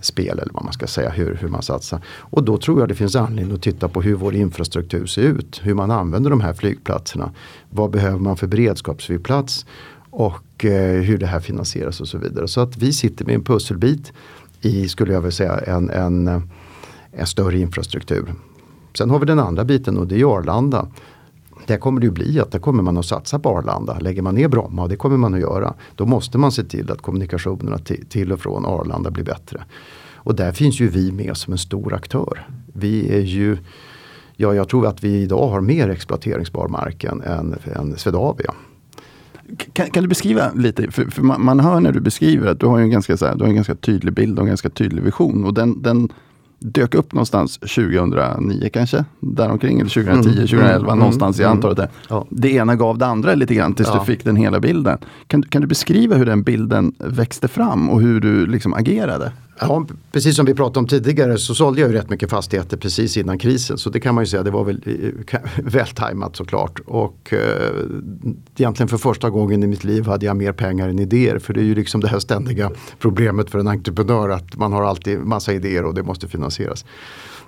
[0.01, 2.01] spel eller vad man ska säga, hur, hur man satsar.
[2.07, 5.61] Och då tror jag det finns anledning att titta på hur vår infrastruktur ser ut.
[5.63, 7.33] Hur man använder de här flygplatserna.
[7.71, 9.67] Vad behöver man för beredskapsflygplats?
[10.11, 12.49] och eh, hur det här finansieras och så vidare.
[12.49, 14.13] Så att vi sitter med en pusselbit
[14.61, 16.43] i, skulle jag vilja säga, en, en, eh,
[17.13, 18.35] en större infrastruktur.
[18.95, 20.87] Sen har vi den andra biten och det är Arlanda.
[21.67, 23.99] Där kommer det ju bli att där kommer man att satsa på Arlanda.
[23.99, 26.91] Lägger man ner Bromma, och det kommer man att göra, då måste man se till
[26.91, 29.65] att kommunikationerna till, till och från Arlanda blir bättre.
[30.15, 32.47] Och där finns ju vi med som en stor aktör.
[32.73, 33.59] Vi är ju,
[34.37, 38.55] ja jag tror att vi idag har mer exploateringsbar mark än, än, än Swedavia.
[39.73, 42.67] Kan, kan, du beskriva lite, för, för man, man, hör när du beskriver att du
[42.67, 45.03] har en ganska, så här, du har en ganska tydlig bild och en ganska tydlig
[45.03, 45.45] vision.
[45.45, 46.09] Och den, den
[46.61, 51.75] dök upp någonstans 2009 kanske, däromkring, eller 2010, mm, 2011, mm, någonstans mm, jag antar
[51.75, 51.89] det.
[52.09, 52.27] Ja.
[52.31, 53.99] Det ena gav det andra lite grann tills ja.
[53.99, 54.99] du fick den hela bilden.
[55.27, 59.33] Kan, kan du beskriva hur den bilden växte fram och hur du liksom agerade?
[59.61, 63.17] Ja, precis som vi pratade om tidigare så sålde jag ju rätt mycket fastigheter precis
[63.17, 63.79] innan krisen.
[63.79, 64.83] Så det kan man ju säga, det var väl
[65.33, 66.81] eh, vältajmat såklart.
[66.87, 67.41] Och eh,
[68.57, 71.39] egentligen för första gången i mitt liv hade jag mer pengar än idéer.
[71.39, 74.83] För det är ju liksom det här ständiga problemet för en entreprenör att man har
[74.83, 76.85] alltid massa idéer och det måste finansieras.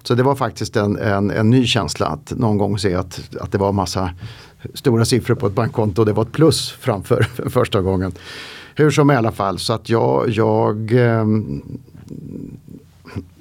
[0.03, 3.53] Så det var faktiskt en, en, en ny känsla att någon gång se att, att
[3.53, 4.11] det var massa
[4.75, 8.13] stora siffror på ett bankkonto och det var ett plus framför första gången.
[8.75, 11.25] Hur som i alla fall så att jag, jag eh,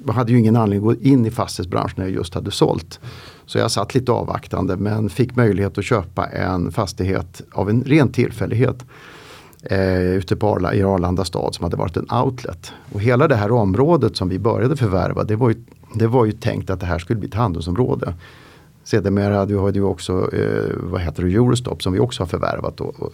[0.05, 2.99] jag hade ju ingen anledning att gå in i fastighetsbranschen när jag just hade sålt.
[3.45, 8.11] Så jag satt lite avvaktande men fick möjlighet att köpa en fastighet av en ren
[8.11, 8.85] tillfällighet.
[9.63, 12.73] Eh, ute på Arla, i Arlanda stad som hade varit en outlet.
[12.93, 15.55] Och hela det här området som vi började förvärva det var ju,
[15.95, 18.13] det var ju tänkt att det här skulle bli ett handelsområde.
[18.83, 22.81] Sedermera hade vi också eh, vad heter det, Eurostop som vi också har förvärvat.
[22.81, 23.13] Och, och,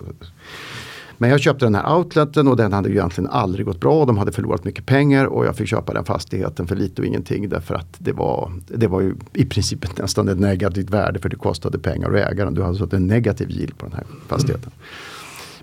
[1.18, 4.06] men jag köpte den här outleten och den hade ju egentligen aldrig gått bra.
[4.06, 7.50] De hade förlorat mycket pengar och jag fick köpa den fastigheten för lite och ingenting.
[7.50, 11.36] Därför att det var, det var ju i princip nästan ett negativt värde för det
[11.36, 12.54] kostade pengar att äga den.
[12.54, 14.72] Du hade alltså en negativ yield på den här fastigheten.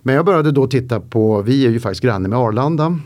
[0.06, 2.98] Men jag började då titta på, vi är ju faktiskt granne med Arlanda.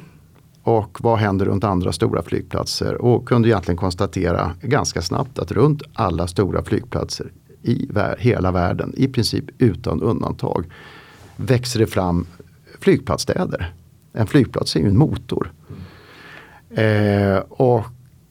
[0.63, 2.95] Och vad händer runt andra stora flygplatser?
[2.95, 7.33] Och kunde egentligen konstatera ganska snabbt att runt alla stora flygplatser
[7.63, 10.65] i hela världen, i princip utan undantag,
[11.37, 12.27] växer det fram
[12.81, 13.75] flygplatsstäder.
[14.13, 15.53] En flygplats är ju en motor.
[16.71, 17.85] Eh, och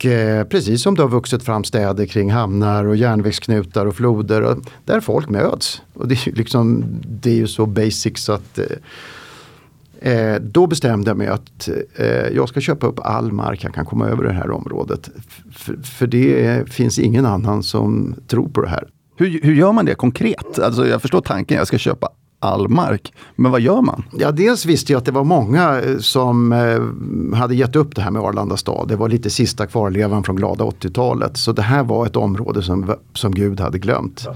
[0.05, 4.57] eh, precis som det har vuxit fram städer kring hamnar och järnvägsknutar och floder och,
[4.85, 5.81] där folk möts.
[5.93, 10.67] Och det är ju liksom, det är ju så basic så att eh, eh, då
[10.67, 14.23] bestämde jag mig att eh, jag ska köpa upp all mark jag kan komma över
[14.23, 15.09] det här området.
[15.51, 18.87] För, för det finns ingen annan som tror på det här.
[19.17, 20.59] Hur, hur gör man det konkret?
[20.59, 23.13] Alltså jag förstår tanken, jag ska köpa all mark.
[23.35, 24.03] Men vad gör man?
[24.17, 28.01] Ja, dels visste jag att det var många eh, som eh, hade gett upp det
[28.01, 28.87] här med Arlanda stad.
[28.87, 31.37] Det var lite sista kvarlevan från glada 80-talet.
[31.37, 34.23] Så det här var ett område som, som Gud hade glömt.
[34.25, 34.35] Ja.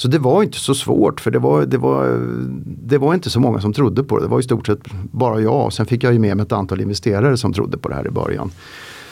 [0.00, 2.20] Så det var inte så svårt för det var, det, var,
[2.64, 4.24] det var inte så många som trodde på det.
[4.24, 4.78] Det var i stort sett
[5.10, 5.72] bara jag.
[5.72, 8.10] Sen fick jag ju med mig ett antal investerare som trodde på det här i
[8.10, 8.50] början.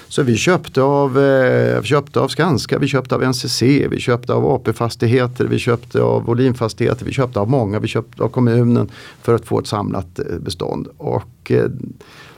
[0.08, 4.46] Så vi köpte av, eh, köpte av Skanska, vi köpte av NCC, vi köpte av
[4.46, 8.90] AP-fastigheter, vi köpte av Volinfastigheter, vi köpte av många, vi köpte av kommunen
[9.22, 10.88] för att få ett samlat eh, bestånd.
[10.96, 11.64] Och eh,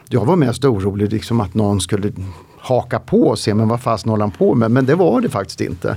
[0.09, 2.12] jag var mest orolig liksom att någon skulle
[2.59, 4.70] haka på och se men vad fasen håller han på med?
[4.70, 5.96] Men det var det faktiskt inte.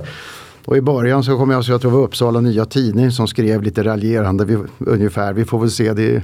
[0.64, 3.28] Och i början så kom jag, så jag tror det var Uppsala Nya Tidning som
[3.28, 6.22] skrev lite raljerande vi, ungefär, vi får väl se det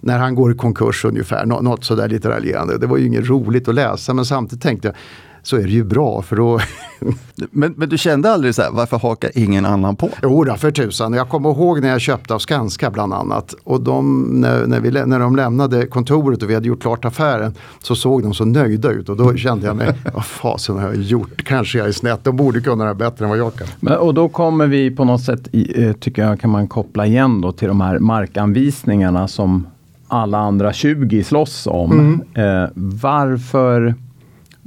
[0.00, 1.46] när han går i konkurs ungefär.
[1.46, 2.78] Nå något sådär lite raljerande.
[2.78, 4.94] Det var ju inget roligt att läsa men samtidigt tänkte jag
[5.42, 6.60] så är det ju bra för då...
[7.50, 10.10] men, men du kände aldrig så här, varför hakar ingen annan på?
[10.22, 11.12] Jo då, för tusan.
[11.12, 13.54] Jag kommer ihåg när jag köpte av Skanska bland annat.
[13.64, 17.54] Och de, när, när, vi, när de lämnade kontoret och vi hade gjort klart affären
[17.78, 20.96] så såg de så nöjda ut och då kände jag mig, vad fasen har jag
[20.96, 21.44] gjort?
[21.44, 23.68] Kanske jag är snett, de borde kunna det bättre än vad jag kan.
[23.80, 27.06] Men, och då kommer vi på något sätt, i, eh, tycker jag, kan man koppla
[27.06, 29.66] igen då till de här markanvisningarna som
[30.10, 31.92] alla andra 20 slåss om.
[31.92, 32.20] Mm.
[32.34, 33.94] Eh, varför,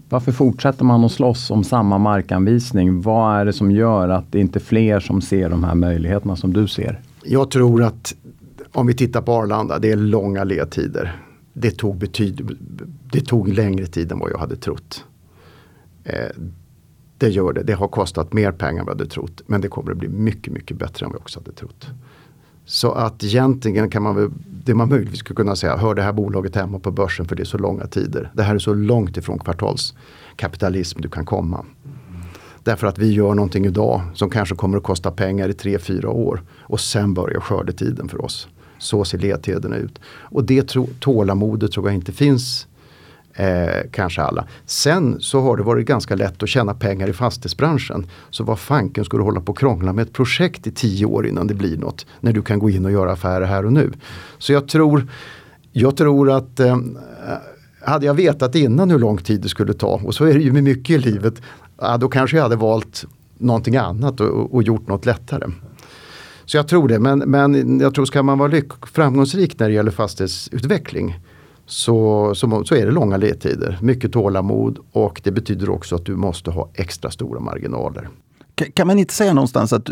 [0.10, 3.02] varför fortsätter man att slåss om samma markanvisning?
[3.02, 6.36] Vad är det som gör att det inte är fler som ser de här möjligheterna
[6.36, 7.02] som du ser?
[7.24, 8.16] Jag tror att
[8.72, 11.16] om vi tittar på Arlanda, det är långa ledtider.
[11.54, 12.58] Det tog, betyd,
[13.12, 15.06] det tog längre tid än vad jag hade trott.
[16.04, 16.42] Eh,
[17.18, 17.64] det gör det.
[17.64, 19.42] Det har kostat mer pengar än vad jag hade trott.
[19.46, 21.88] Men det kommer att bli mycket, mycket bättre än vad jag också hade trott.
[22.66, 24.30] Så att egentligen kan man väl,
[24.66, 27.44] det man möjligtvis skulle kunna säga, hör det här bolaget hemma på börsen för det
[27.44, 28.32] är så långa tider.
[28.34, 31.66] Det här är så långt ifrån kvartalskapitalism du kan komma.
[32.64, 36.10] Därför att vi gör någonting idag som kanske kommer att kosta pengar i tre fyra
[36.10, 36.44] år.
[36.60, 38.48] Och sen börjar skördetiden för oss.
[38.78, 40.00] Så ser ledtiderna ut.
[40.06, 42.68] Och det tro, tålamodet tror jag inte finns
[43.36, 44.48] Eh, kanske alla.
[44.66, 48.08] Sen så har det varit ganska lätt att tjäna pengar i fastighetsbranschen.
[48.30, 51.28] Så vad fanken ska du hålla på och krångla med ett projekt i tio år
[51.28, 52.06] innan det blir något.
[52.20, 53.92] När du kan gå in och göra affärer här och nu.
[54.38, 55.08] Så jag tror,
[55.72, 56.78] jag tror att eh,
[57.82, 60.52] hade jag vetat innan hur lång tid det skulle ta, och så är det ju
[60.52, 61.42] med mycket i livet,
[61.82, 63.06] eh, då kanske jag hade valt
[63.38, 65.46] någonting annat och, och gjort något lättare.
[66.46, 69.92] Så jag tror det, men, men jag tror ska man vara framgångsrik när det gäller
[69.92, 71.20] fastighetsutveckling
[71.66, 76.16] så, så, så är det långa ledtider, mycket tålamod och det betyder också att du
[76.16, 78.10] måste ha extra stora marginaler.
[78.74, 79.90] Kan man inte säga någonstans att,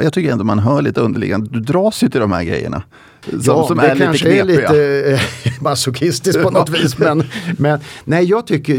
[0.00, 2.82] jag tycker ändå man hör lite underliggande, du dras ju till de här grejerna.
[3.24, 6.98] Som, ja, som det är kanske lite är lite eh, masochistiskt på något vis.
[6.98, 7.24] Men,
[7.58, 8.74] men nej, jag tycker,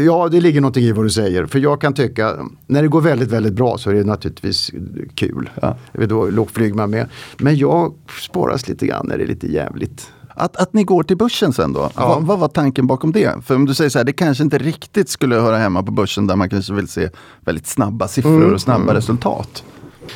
[0.00, 1.46] ja det ligger någonting i vad du säger.
[1.46, 4.70] För jag kan tycka, när det går väldigt, väldigt bra så är det naturligtvis
[5.14, 5.50] kul.
[5.60, 5.76] Ja.
[6.08, 7.08] Då flyger man med.
[7.38, 10.10] Men jag spåras lite grann när det är lite jävligt.
[10.34, 12.08] Att, att ni går till börsen sen då, ja.
[12.08, 13.44] vad, vad, var tanken bakom det?
[13.44, 16.26] För om du säger så här, det kanske inte riktigt skulle höra hemma på börsen
[16.26, 17.08] där man kanske vill se
[17.40, 18.54] väldigt snabba siffror mm.
[18.54, 18.94] och snabba mm.
[18.94, 19.64] resultat.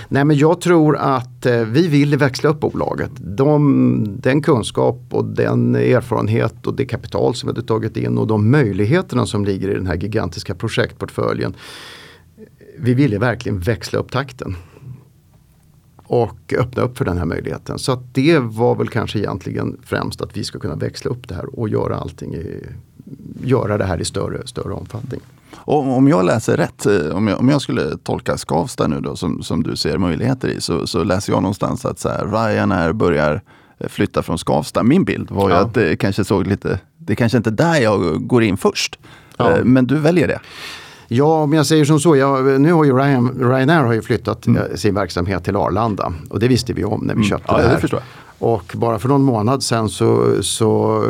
[0.09, 3.11] Nej men jag tror att eh, vi vill växla upp bolaget.
[3.17, 8.27] De, den kunskap och den erfarenhet och det kapital som vi hade tagit in och
[8.27, 11.55] de möjligheterna som ligger i den här gigantiska projektportföljen.
[12.79, 14.57] Vi ville verkligen växla upp takten
[16.09, 17.79] och öppna upp för den här möjligheten.
[17.79, 21.59] Så det var väl kanske egentligen främst att vi ska kunna växla upp det här
[21.61, 22.67] och göra allting i,
[23.45, 25.21] göra det här i större, större omfattning.
[25.55, 29.17] Och om jag läser rätt, eh, om jag, om jag skulle tolka Skavsta nu då
[29.17, 32.93] som, som du ser möjligheter i, så, så läser jag någonstans att så här, Ryanair
[32.93, 33.43] börjar
[33.79, 34.83] eh, flytta från Skavsta.
[34.83, 35.61] Min bild var ju ja.
[35.61, 38.99] att det kanske såg lite, det kanske inte där jag går in först.
[39.37, 39.57] Ja.
[39.57, 40.41] Eh, men du väljer det.
[41.09, 44.47] Ja, om jag säger som så, jag, nu har ju Ryan, Ryanair har ju flyttat
[44.47, 44.77] mm.
[44.77, 47.25] sin verksamhet till Arlanda och det visste vi om när vi mm.
[47.25, 47.89] köpte ja, det här.
[47.91, 48.03] Det
[48.39, 51.03] och bara för någon månad sedan så, så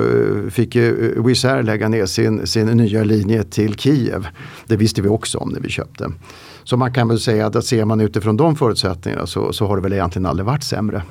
[0.50, 4.26] fick ju Wizz Air lägga ner sin, sin nya linje till Kiev.
[4.66, 6.12] Det visste vi också om när vi köpte.
[6.64, 9.82] Så man kan väl säga att ser man utifrån de förutsättningarna så, så har det
[9.82, 11.02] väl egentligen aldrig varit sämre.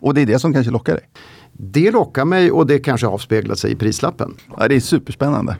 [0.00, 1.08] Och det är det som kanske lockar dig?
[1.52, 4.34] Det lockar mig och det kanske avspeglar sig i prislappen.
[4.58, 5.56] Ja, det är superspännande.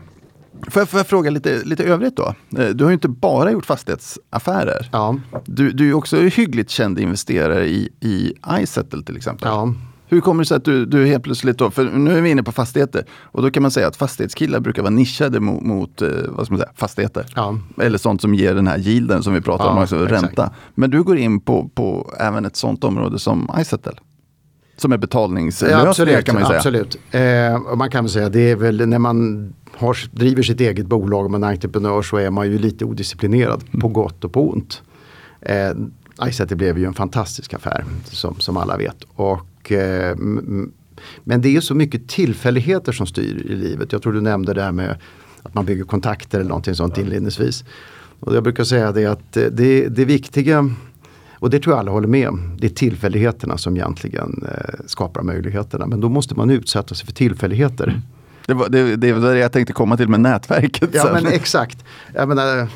[0.68, 2.34] Får jag, får jag, fråga lite, lite övrigt då?
[2.58, 4.88] Eh, du har ju inte bara gjort fastighetsaffärer.
[4.92, 5.16] Ja.
[5.44, 9.48] Du, du är också hyggligt känd investerare i, i iSettle till exempel.
[9.48, 9.74] Ja.
[10.10, 12.42] Hur kommer det sig att du, du helt plötsligt då, för nu är vi inne
[12.42, 16.08] på fastigheter och då kan man säga att fastighetskillar brukar vara nischade mot, mot eh,
[16.28, 17.26] vad ska man säga, fastigheter.
[17.34, 17.58] Ja.
[17.80, 20.22] Eller sånt som ger den här yielden som vi pratar ja, om, alltså exakt.
[20.22, 20.50] ränta.
[20.74, 23.92] Men du går in på, på även ett sånt område som iSettle.
[24.76, 26.56] Som är betalningslösningar ja, absolut, kan man säga.
[26.56, 26.98] Absolut.
[27.10, 31.24] Eh, man kan väl säga det är väl när man har, driver sitt eget bolag
[31.24, 33.80] och man är entreprenör så är man ju lite odisciplinerad mm.
[33.80, 34.82] på gott och på ont.
[35.40, 35.70] Eh,
[36.28, 39.04] iSettle blev ju en fantastisk affär som, som alla vet.
[39.14, 40.16] Och, eh,
[41.24, 43.92] men det är så mycket tillfälligheter som styr i livet.
[43.92, 44.96] Jag tror du nämnde det här med
[45.42, 47.64] att man bygger kontakter eller någonting sånt inledningsvis.
[48.20, 50.70] Och jag brukar säga det att det, det viktiga
[51.40, 52.56] och det tror jag alla håller med om.
[52.58, 55.86] Det är tillfälligheterna som egentligen eh, skapar möjligheterna.
[55.86, 58.02] Men då måste man utsätta sig för tillfälligheter.
[58.50, 60.90] Det var det, det, var det jag tänkte komma till med nätverket.
[60.92, 61.84] Ja men exakt.
[62.14, 62.68] Jag menar,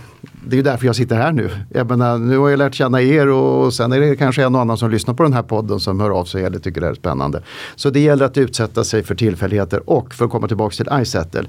[0.46, 1.50] det är ju därför jag sitter här nu.
[1.68, 4.60] Jag menar, nu har jag lärt känna er och sen är det kanske en och
[4.60, 6.94] annan som lyssnar på den här podden som hör av sig eller tycker det är
[6.94, 7.42] spännande.
[7.76, 11.48] Så det gäller att utsätta sig för tillfälligheter och för att komma tillbaka till iSettle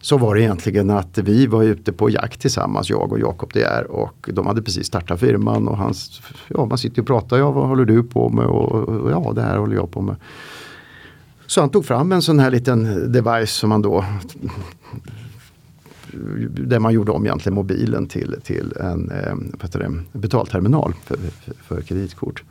[0.00, 3.62] så var det egentligen att vi var ute på jakt tillsammans, jag och Jakob De
[3.62, 7.50] är och de hade precis startat firman och hans, ja man sitter och pratar, ja
[7.50, 10.16] vad håller du på med och, och ja det här håller jag på med.
[11.48, 14.04] Så han tog fram en sån här liten device som man då
[16.50, 21.80] där man gjorde om egentligen mobilen till, till en eh, det, betalterminal för, för, för
[21.80, 22.44] kreditkort.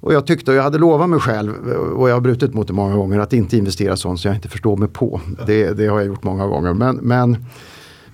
[0.00, 2.72] Och jag tyckte, och jag hade lovat mig själv och jag har brutit mot det
[2.72, 5.20] många gånger att inte investera sånt som jag inte förstår mig på.
[5.46, 6.74] Det, det har jag gjort många gånger.
[6.74, 7.36] Men, men,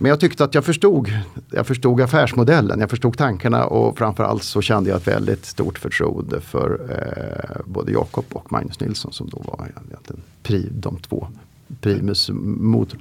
[0.00, 1.10] men jag tyckte att jag förstod,
[1.50, 6.40] jag förstod affärsmodellen, jag förstod tankarna och framförallt så kände jag ett väldigt stort förtroende
[6.40, 11.26] för eh, både Jakob och Magnus Nilsson som då var egentligen pri, de två
[11.80, 12.98] primus motor.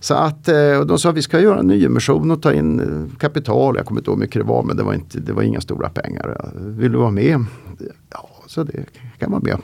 [0.00, 3.18] Så att eh, de sa att vi ska göra en nyemission och ta in eh,
[3.18, 3.76] kapital.
[3.76, 5.60] Jag kommer inte ihåg hur mycket det var men det var, inte, det var inga
[5.60, 6.50] stora pengar.
[6.54, 7.44] Vill du vara med?
[8.10, 8.84] Ja, så det
[9.18, 9.58] kan man med.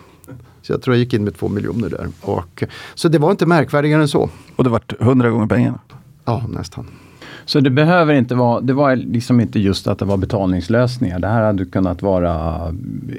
[0.62, 2.08] Så jag tror jag gick in med två miljoner där.
[2.20, 2.64] Och,
[2.94, 4.30] så det var inte märkvärdigare än så.
[4.56, 5.78] Och det vart hundra gånger pengarna?
[6.24, 6.86] Ja, nästan.
[7.44, 11.18] Så det behöver inte vara, det var liksom inte just att det var betalningslösningar.
[11.18, 12.60] Det här hade kunnat vara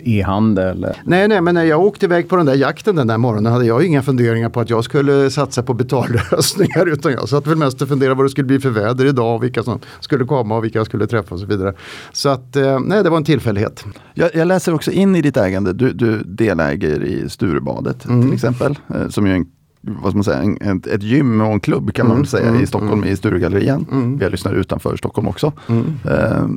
[0.04, 0.88] e-handel.
[1.06, 3.66] Nej, nej, men när jag åkte iväg på den där jakten den där morgonen hade
[3.66, 6.88] jag inga funderingar på att jag skulle satsa på betallösningar.
[6.94, 9.64] Utan jag satt väl mest och funderade vad det skulle bli för väder idag, vilka
[9.64, 11.74] som skulle komma och vilka jag skulle träffa och så vidare.
[12.12, 13.86] Så att, eh, nej, det var en tillfällighet.
[14.14, 18.22] Jag, jag läser också in i ditt ägande, du, du deläger i Sturebadet mm.
[18.22, 19.46] till exempel, eh, som är en
[19.86, 22.50] vad ska man säga, en, ett, ett gym och en klubb kan man Mm, säga
[22.50, 23.10] mm, i Stockholm mm.
[23.10, 23.86] i Sturegallerian.
[23.92, 24.18] Mm.
[24.18, 25.52] Vi har lyssnat utanför Stockholm också.
[25.70, 25.86] Mm.
[26.06, 26.48] Eh,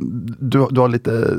[0.40, 1.36] du, du, har lite,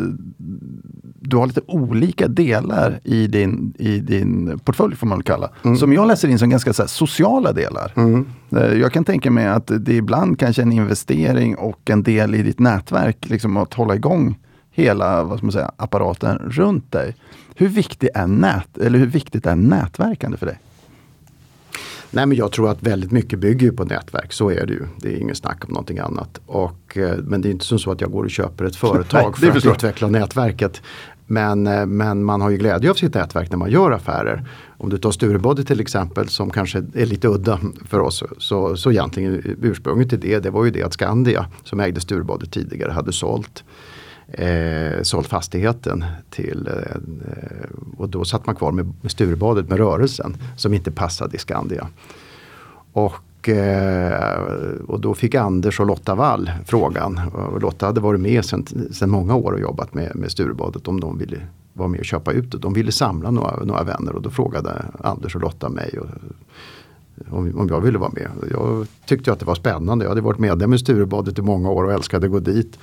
[1.19, 5.49] du har lite olika delar i din, i din portfölj får man kalla.
[5.79, 7.93] Som jag läser in som ganska så här, sociala delar.
[7.95, 8.25] Mm.
[8.51, 12.35] Eh, Jag kan tänka mig att det är ibland kanske en investering och en del
[12.35, 14.38] i ditt nätverk, liksom att hålla igång
[14.71, 17.15] hela vad ska man säga, apparaten runt dig.
[17.55, 20.59] Hur, viktig är nät, eller hur viktigt är nätverkande för dig?
[22.12, 24.88] Nej men jag tror att väldigt mycket bygger på nätverk, så är det ju.
[24.97, 26.41] Det är inget snack om någonting annat.
[26.45, 29.24] Och, eh, men det är inte som så att jag går och köper ett företag
[29.24, 30.82] Nej, för att förstår utveckla nätverket.
[31.28, 34.45] Men, eh, men man har ju glädje av sitt nätverk när man gör affärer.
[34.78, 38.24] Om du tar Sturebody till exempel som kanske är lite udda för oss.
[38.38, 42.45] Så, så egentligen ursprunget till det, det var ju det att Skandia som ägde Sturebody
[42.45, 43.64] tidigare hade sålt
[44.32, 46.95] eh, sålt fastigheten till eh,
[47.97, 51.88] och då satt man kvar med, med Sturebadet med rörelsen som inte passade i Skandia.
[52.93, 54.39] Och, eh,
[54.88, 57.21] och då fick Anders och Lotta Wall frågan.
[57.34, 61.17] Och Lotta hade varit med sedan många år och jobbat med, med Sturebadet om de
[61.17, 61.41] ville
[61.73, 62.57] vara med och köpa ut det.
[62.57, 66.07] De ville samla några, några vänner och då frågade Anders och Lotta mig och,
[67.30, 68.30] om, om jag ville vara med.
[68.51, 70.05] Jag tyckte att det var spännande.
[70.05, 72.80] Jag hade varit medlem i Sturebadet i många år och älskade att gå dit.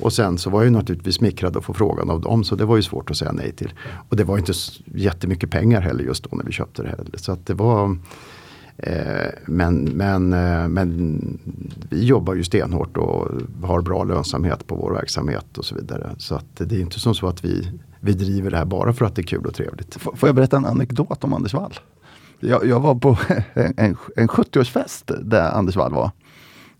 [0.00, 2.64] Och sen så var jag ju naturligtvis smickrad att få frågan av dem så det
[2.64, 3.72] var ju svårt att säga nej till.
[4.08, 4.52] Och det var inte
[4.94, 7.06] jättemycket pengar heller just då när vi köpte det heller.
[7.16, 7.96] Så att det var
[8.76, 11.38] eh, men, men, eh, men
[11.90, 13.28] vi jobbar ju stenhårt och
[13.62, 16.10] har bra lönsamhet på vår verksamhet och så vidare.
[16.18, 17.68] Så att det är inte som så att vi,
[18.00, 19.96] vi driver det här bara för att det är kul och trevligt.
[19.96, 21.74] F- Får jag berätta en anekdot om Anders Wall?
[22.40, 23.18] Jag, jag var på
[23.54, 26.10] en, en, en 70-årsfest där Anders Wall var.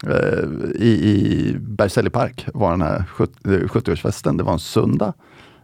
[0.07, 4.37] Eh, I, i Berzelii park var den här 70 eh, 70-årsfesten.
[4.39, 5.13] Det var en söndag.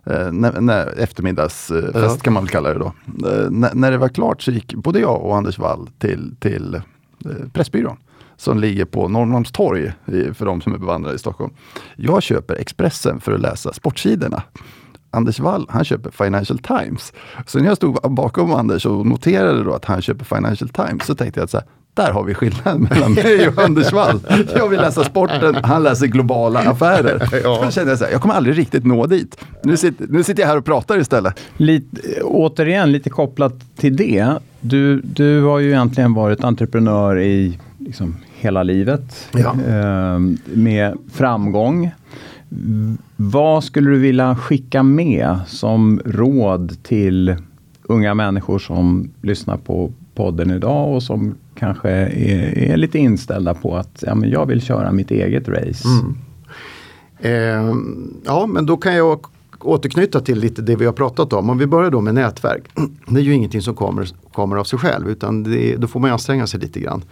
[0.06, 2.16] Eh, när, när, eftermiddagsfest Ja.
[2.22, 2.92] kan man väl kalla det då.
[3.28, 6.74] Eh, när, när det var klart så gick både jag och Anders Wall till, till
[6.74, 6.80] eh,
[7.52, 7.96] Pressbyrån
[8.36, 9.92] som ligger på Norrmalmstorg
[10.34, 11.52] för de som är bevandrade i Stockholm.
[11.96, 14.42] Jag köper Expressen för att läsa sportsidorna.
[15.10, 17.12] Anders Wall, han köper Financial Times.
[17.46, 21.14] Så när jag stod bakom Anders och noterade då att han köper Financial Times så
[21.14, 24.20] tänkte jag att så här, där har vi skillnad mellan mig och Anders Wall.
[24.56, 27.28] Jag vill läsa sporten, han läser globala affärer.
[27.44, 27.60] Ja.
[27.64, 29.36] Då kände jag så här, jag kommer aldrig riktigt nå dit.
[29.62, 31.40] Nu sitter, nu sitter jag här och pratar istället.
[31.56, 34.34] Lite, återigen, lite kopplat till det.
[34.60, 39.28] Du, du har ju egentligen varit entreprenör i liksom hela livet.
[39.32, 39.54] Ja.
[39.68, 41.90] Eh, med framgång.
[43.16, 47.36] Vad skulle du vilja skicka med som råd till
[47.82, 53.76] unga människor som lyssnar på podden idag och som kanske är, är lite inställda på
[53.76, 55.88] att ja, men jag vill köra mitt eget race.
[55.88, 56.16] Mm.
[57.18, 57.74] Eh,
[58.24, 59.26] ja, men då kan jag
[59.60, 61.50] återknyta till lite det vi har pratat om.
[61.50, 62.62] Om vi börjar då med nätverk.
[63.08, 66.10] Det är ju ingenting som kommer, kommer av sig själv utan det, då får man
[66.10, 67.02] anstränga sig lite grann.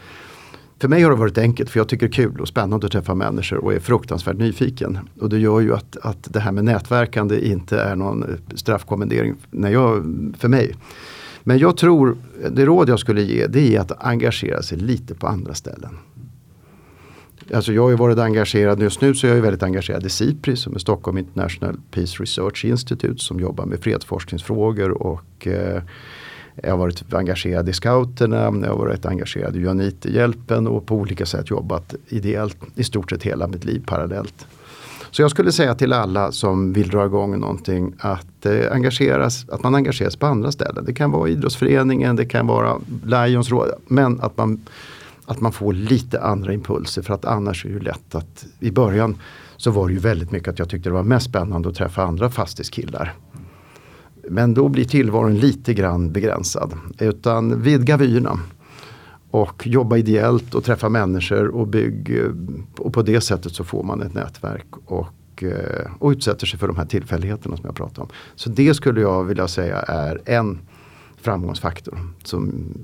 [0.81, 2.93] För mig har det varit enkelt för jag tycker det är kul och spännande att
[2.93, 4.99] träffa människor och är fruktansvärt nyfiken.
[5.21, 8.25] Och det gör ju att, att det här med nätverkande inte är någon
[8.55, 10.05] straffkommendering när jag,
[10.39, 10.75] för mig.
[11.49, 12.17] Men jag tror,
[12.51, 15.99] det råd jag skulle ge det är att engagera sig lite på andra ställen.
[17.55, 20.09] Alltså jag har ju varit engagerad, just nu så är jag ju väldigt engagerad i
[20.09, 25.83] SIPRI som är Stockholm International Peace Research Institute som jobbar med fredsforskningsfrågor och eh,
[26.63, 31.27] jag har varit engagerad i scouterna, jag har varit engagerad i Johanniterhjälpen och på olika
[31.27, 34.47] sätt jobbat ideellt i stort sett hela mitt liv parallellt.
[35.11, 39.63] Så jag skulle säga till alla som vill dra igång någonting att, eh, engageras, att
[39.63, 40.85] man engageras på andra ställen.
[40.85, 44.61] Det kan vara idrottsföreningen, det kan vara Lions råd, men att man,
[45.27, 48.71] att man får lite andra impulser för att annars är det ju lätt att i
[48.71, 49.17] början
[49.57, 52.03] så var det ju väldigt mycket att jag tyckte det var mest spännande att träffa
[52.03, 53.15] andra fastighetskillar.
[54.31, 56.73] Men då blir tillvaron lite grann begränsad.
[56.99, 58.39] Utan vidga vyerna.
[59.31, 62.19] Och jobba ideellt och träffa människor och bygg.
[62.19, 62.31] Eh,
[62.79, 64.67] och på det sättet så får man ett nätverk.
[64.85, 68.09] Och, eh, och utsätter sig för de här tillfälligheterna som jag pratade om.
[68.35, 70.59] Så det skulle jag vilja säga är en
[71.21, 71.99] framgångsfaktor.
[72.25, 72.75] Som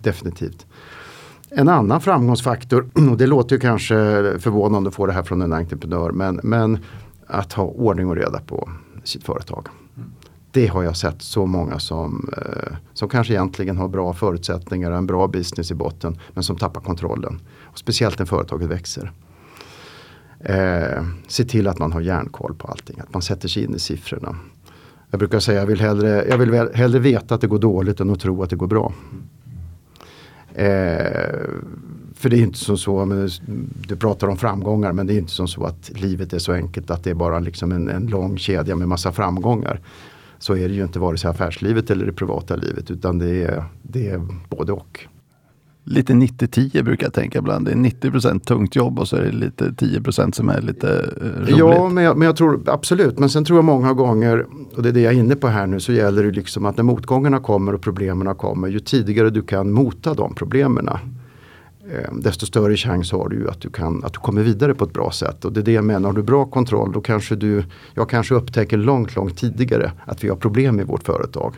[0.00, 0.66] definitivt.
[1.50, 3.94] En annan framgångsfaktor, och det låter ju kanske
[4.38, 6.10] förvånande att få det här från en entreprenör.
[6.10, 6.78] Men, men
[7.26, 8.70] att ha ordning och reda på
[9.04, 9.68] sitt företag.
[9.96, 10.10] Mm.
[10.52, 14.98] Det har jag sett så många som, eh, som kanske egentligen har bra förutsättningar, och
[14.98, 17.40] en bra business i botten, men som tappar kontrollen.
[17.62, 19.12] Och speciellt när företaget växer.
[20.40, 23.78] Eh, se till att man har järnkoll på allting, att man sätter sig in i
[23.78, 24.36] siffrorna.
[25.10, 28.10] Jag brukar säga jag vill hellre, jag vill hellre veta att det går dåligt än
[28.10, 28.92] att tro att det går bra.
[30.54, 31.38] Eh,
[32.14, 33.28] för det är inte som så, men
[33.88, 36.90] du pratar om framgångar men det är inte som så att livet är så enkelt
[36.90, 39.80] att det är bara liksom en, en lång kedja med massa framgångar.
[40.38, 43.64] Så är det ju inte vare sig affärslivet eller det privata livet utan det är,
[43.82, 45.06] det är både och.
[45.84, 47.66] lite 90-10 brukar jag tänka ibland.
[47.66, 50.88] Det är 90% tungt jobb och så är det lite 10% som är lite
[51.20, 51.58] eh, roligt.
[51.58, 53.18] Ja, men jag, men jag tror absolut.
[53.18, 55.66] Men sen tror jag många gånger, och det är det jag är inne på här
[55.66, 59.42] nu, så gäller det liksom att när motgångarna kommer och problemen kommer, ju tidigare du
[59.42, 60.88] kan mota de problemen
[61.92, 64.92] Eh, desto större chans har du att du, kan, att du kommer vidare på ett
[64.92, 65.44] bra sätt.
[65.44, 67.64] Och det är det jag menar, har du bra kontroll då kanske du,
[67.94, 71.54] jag kanske upptäcker långt, långt tidigare att vi har problem i vårt företag.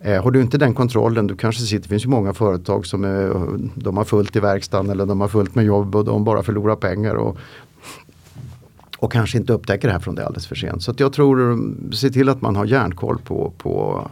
[0.00, 3.04] Eh, har du inte den kontrollen, du kanske sitter, det finns ju många företag som
[3.04, 3.32] är,
[3.74, 6.76] de har fullt i verkstaden eller de har fullt med jobb och de bara förlorar
[6.76, 7.14] pengar.
[7.14, 7.38] Och,
[8.98, 10.82] och kanske inte upptäcker det här från det alldeles för sent.
[10.82, 11.58] Så att jag tror,
[11.94, 14.06] se till att man har järnkoll på, på,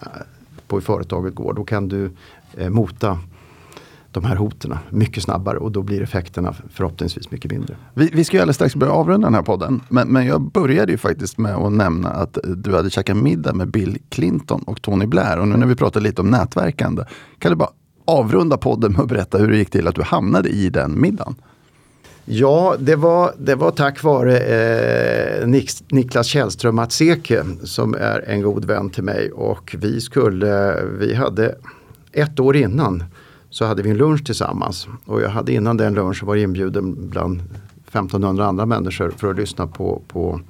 [0.00, 0.06] eh,
[0.66, 1.52] på hur företaget går.
[1.52, 2.10] Då kan du
[2.56, 3.18] eh, mota
[4.12, 7.76] de här hoten mycket snabbare och då blir effekterna förhoppningsvis mycket mindre.
[7.94, 9.80] Vi, vi ska ju alldeles strax börja avrunda den här podden.
[9.88, 13.68] Men, men jag började ju faktiskt med att nämna att du hade käkat middag med
[13.68, 15.38] Bill Clinton och Tony Blair.
[15.38, 17.04] Och nu när vi pratar lite om nätverkande,
[17.38, 17.70] kan du bara
[18.04, 21.34] avrunda podden med att berätta hur det gick till att du hamnade i den middagen?
[22.24, 25.46] Ja, det var, det var tack vare eh,
[25.90, 31.54] Niklas Källström Matseke som är en god vän till mig och vi skulle, vi hade
[32.12, 33.04] ett år innan
[33.50, 34.88] så hade vi en lunch tillsammans.
[35.04, 37.42] Och jag hade innan den lunchen varit inbjuden bland
[37.88, 40.40] 1500 andra människor för att lyssna på, på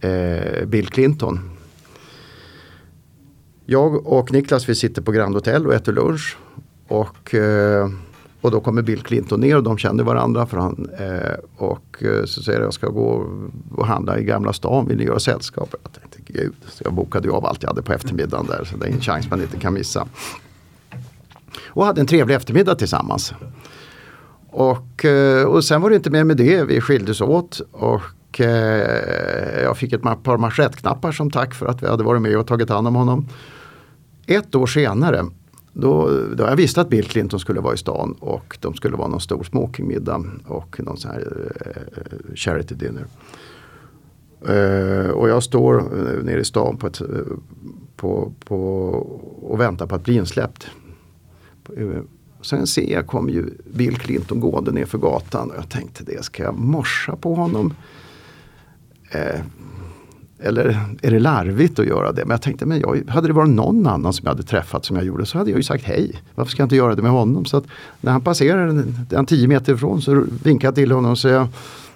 [0.00, 1.50] eh, Bill Clinton.
[3.64, 6.36] Jag och Niklas vi sitter på Grand Hotel och äter lunch.
[6.88, 7.90] Och, eh,
[8.40, 10.46] och då kommer Bill Clinton ner och de känner varandra.
[10.46, 13.26] För han, eh, och eh, så säger jag ska gå
[13.74, 15.74] och handla i Gamla stan, vill ni göra sällskap?
[15.82, 18.64] Jag tänkte gud, så jag bokade av allt jag hade på eftermiddagen där.
[18.64, 20.08] Så det är en chans man inte kan missa
[21.66, 23.34] och hade en trevlig eftermiddag tillsammans.
[24.56, 29.62] Och, eh, och sen var det inte mer med det, vi skildes åt och eh,
[29.62, 32.68] jag fick ett par manschettknappar som tack för att vi hade varit med och tagit
[32.68, 33.28] hand om honom.
[34.26, 35.24] Ett år senare
[35.72, 39.08] då, då jag visste att Bill Clinton skulle vara i stan och de skulle vara
[39.08, 43.06] någon stor smokingmiddag och någon sån här eh, charity dinner.
[45.12, 45.82] Och jag står
[46.22, 47.02] nere i stan på ett,
[47.96, 48.56] på, på,
[49.42, 50.70] och väntar på att bli insläppt.
[51.76, 52.02] Eh,
[52.42, 56.24] sen ser jag kom ju Bill Clinton gående ner för gatan och jag tänkte det,
[56.24, 57.74] ska jag morsa på honom?
[59.10, 59.40] Eh,
[60.38, 62.24] eller är det larvigt att göra det?
[62.24, 64.96] Men jag tänkte, men jag, hade det varit någon annan som jag hade träffat som
[64.96, 66.22] jag gjorde så hade jag ju sagt hej.
[66.34, 67.44] Varför ska jag inte göra det med honom?
[67.44, 67.64] Så att
[68.00, 71.48] när han passerar den tio meter ifrån så vinkar jag till honom och säger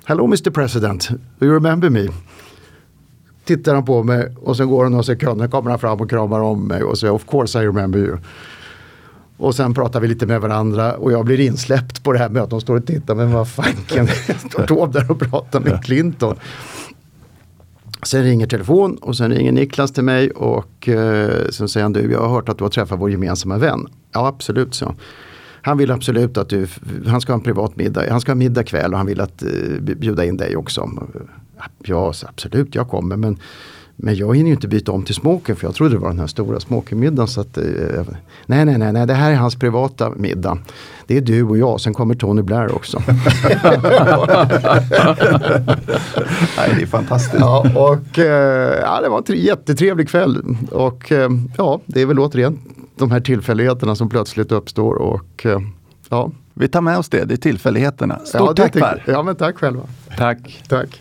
[0.05, 1.09] Hello Mr President,
[1.39, 2.09] do you remember me?
[3.45, 6.41] Tittar han på mig och sen går han och sekunder kommer han fram och kramar
[6.41, 8.17] om mig och säger Of course I remember you.
[9.41, 12.51] Och sen pratar vi lite med varandra och jag blir insläppt på det här mötet.
[12.51, 14.09] De står och tittar, men vad fanken,
[14.49, 16.37] står Taube där och pratar med Clinton.
[18.03, 22.13] Sen ringer telefon och sen ringer Niklas till mig och eh, sen säger han du,
[22.13, 23.87] jag har hört att du har träffat vår gemensamma vän.
[24.13, 24.95] Ja absolut, så.
[25.63, 26.67] Han vill absolut att du,
[27.07, 29.43] han ska ha en privat middag, han ska ha middag kväll och han vill att
[29.43, 29.49] eh,
[29.81, 30.91] bjuda in dig också.
[31.83, 33.39] Ja absolut, jag kommer men
[34.03, 36.19] men jag hinner ju inte byta om till smoken för jag trodde det var den
[36.19, 37.29] här stora smokingmiddagen.
[37.29, 37.65] Så att, eh,
[38.47, 40.59] nej, nej, nej, nej, det här är hans privata middag.
[41.07, 43.03] Det är du och jag, sen kommer Tony Blair också.
[46.57, 47.41] nej, det är fantastiskt.
[47.41, 50.57] Ja, och, eh, ja, det var en jättetrevlig kväll.
[50.71, 52.59] Och eh, ja, det är väl återigen
[52.97, 54.95] de här tillfälligheterna som plötsligt uppstår.
[54.95, 55.61] Och, eh,
[56.09, 56.31] ja.
[56.55, 58.19] Vi tar med oss det, det är tillfälligheterna.
[58.19, 59.05] Stort ja, tack Per!
[59.07, 59.83] Ja, men tack själva.
[60.17, 60.63] Tack.
[60.69, 61.01] Tack.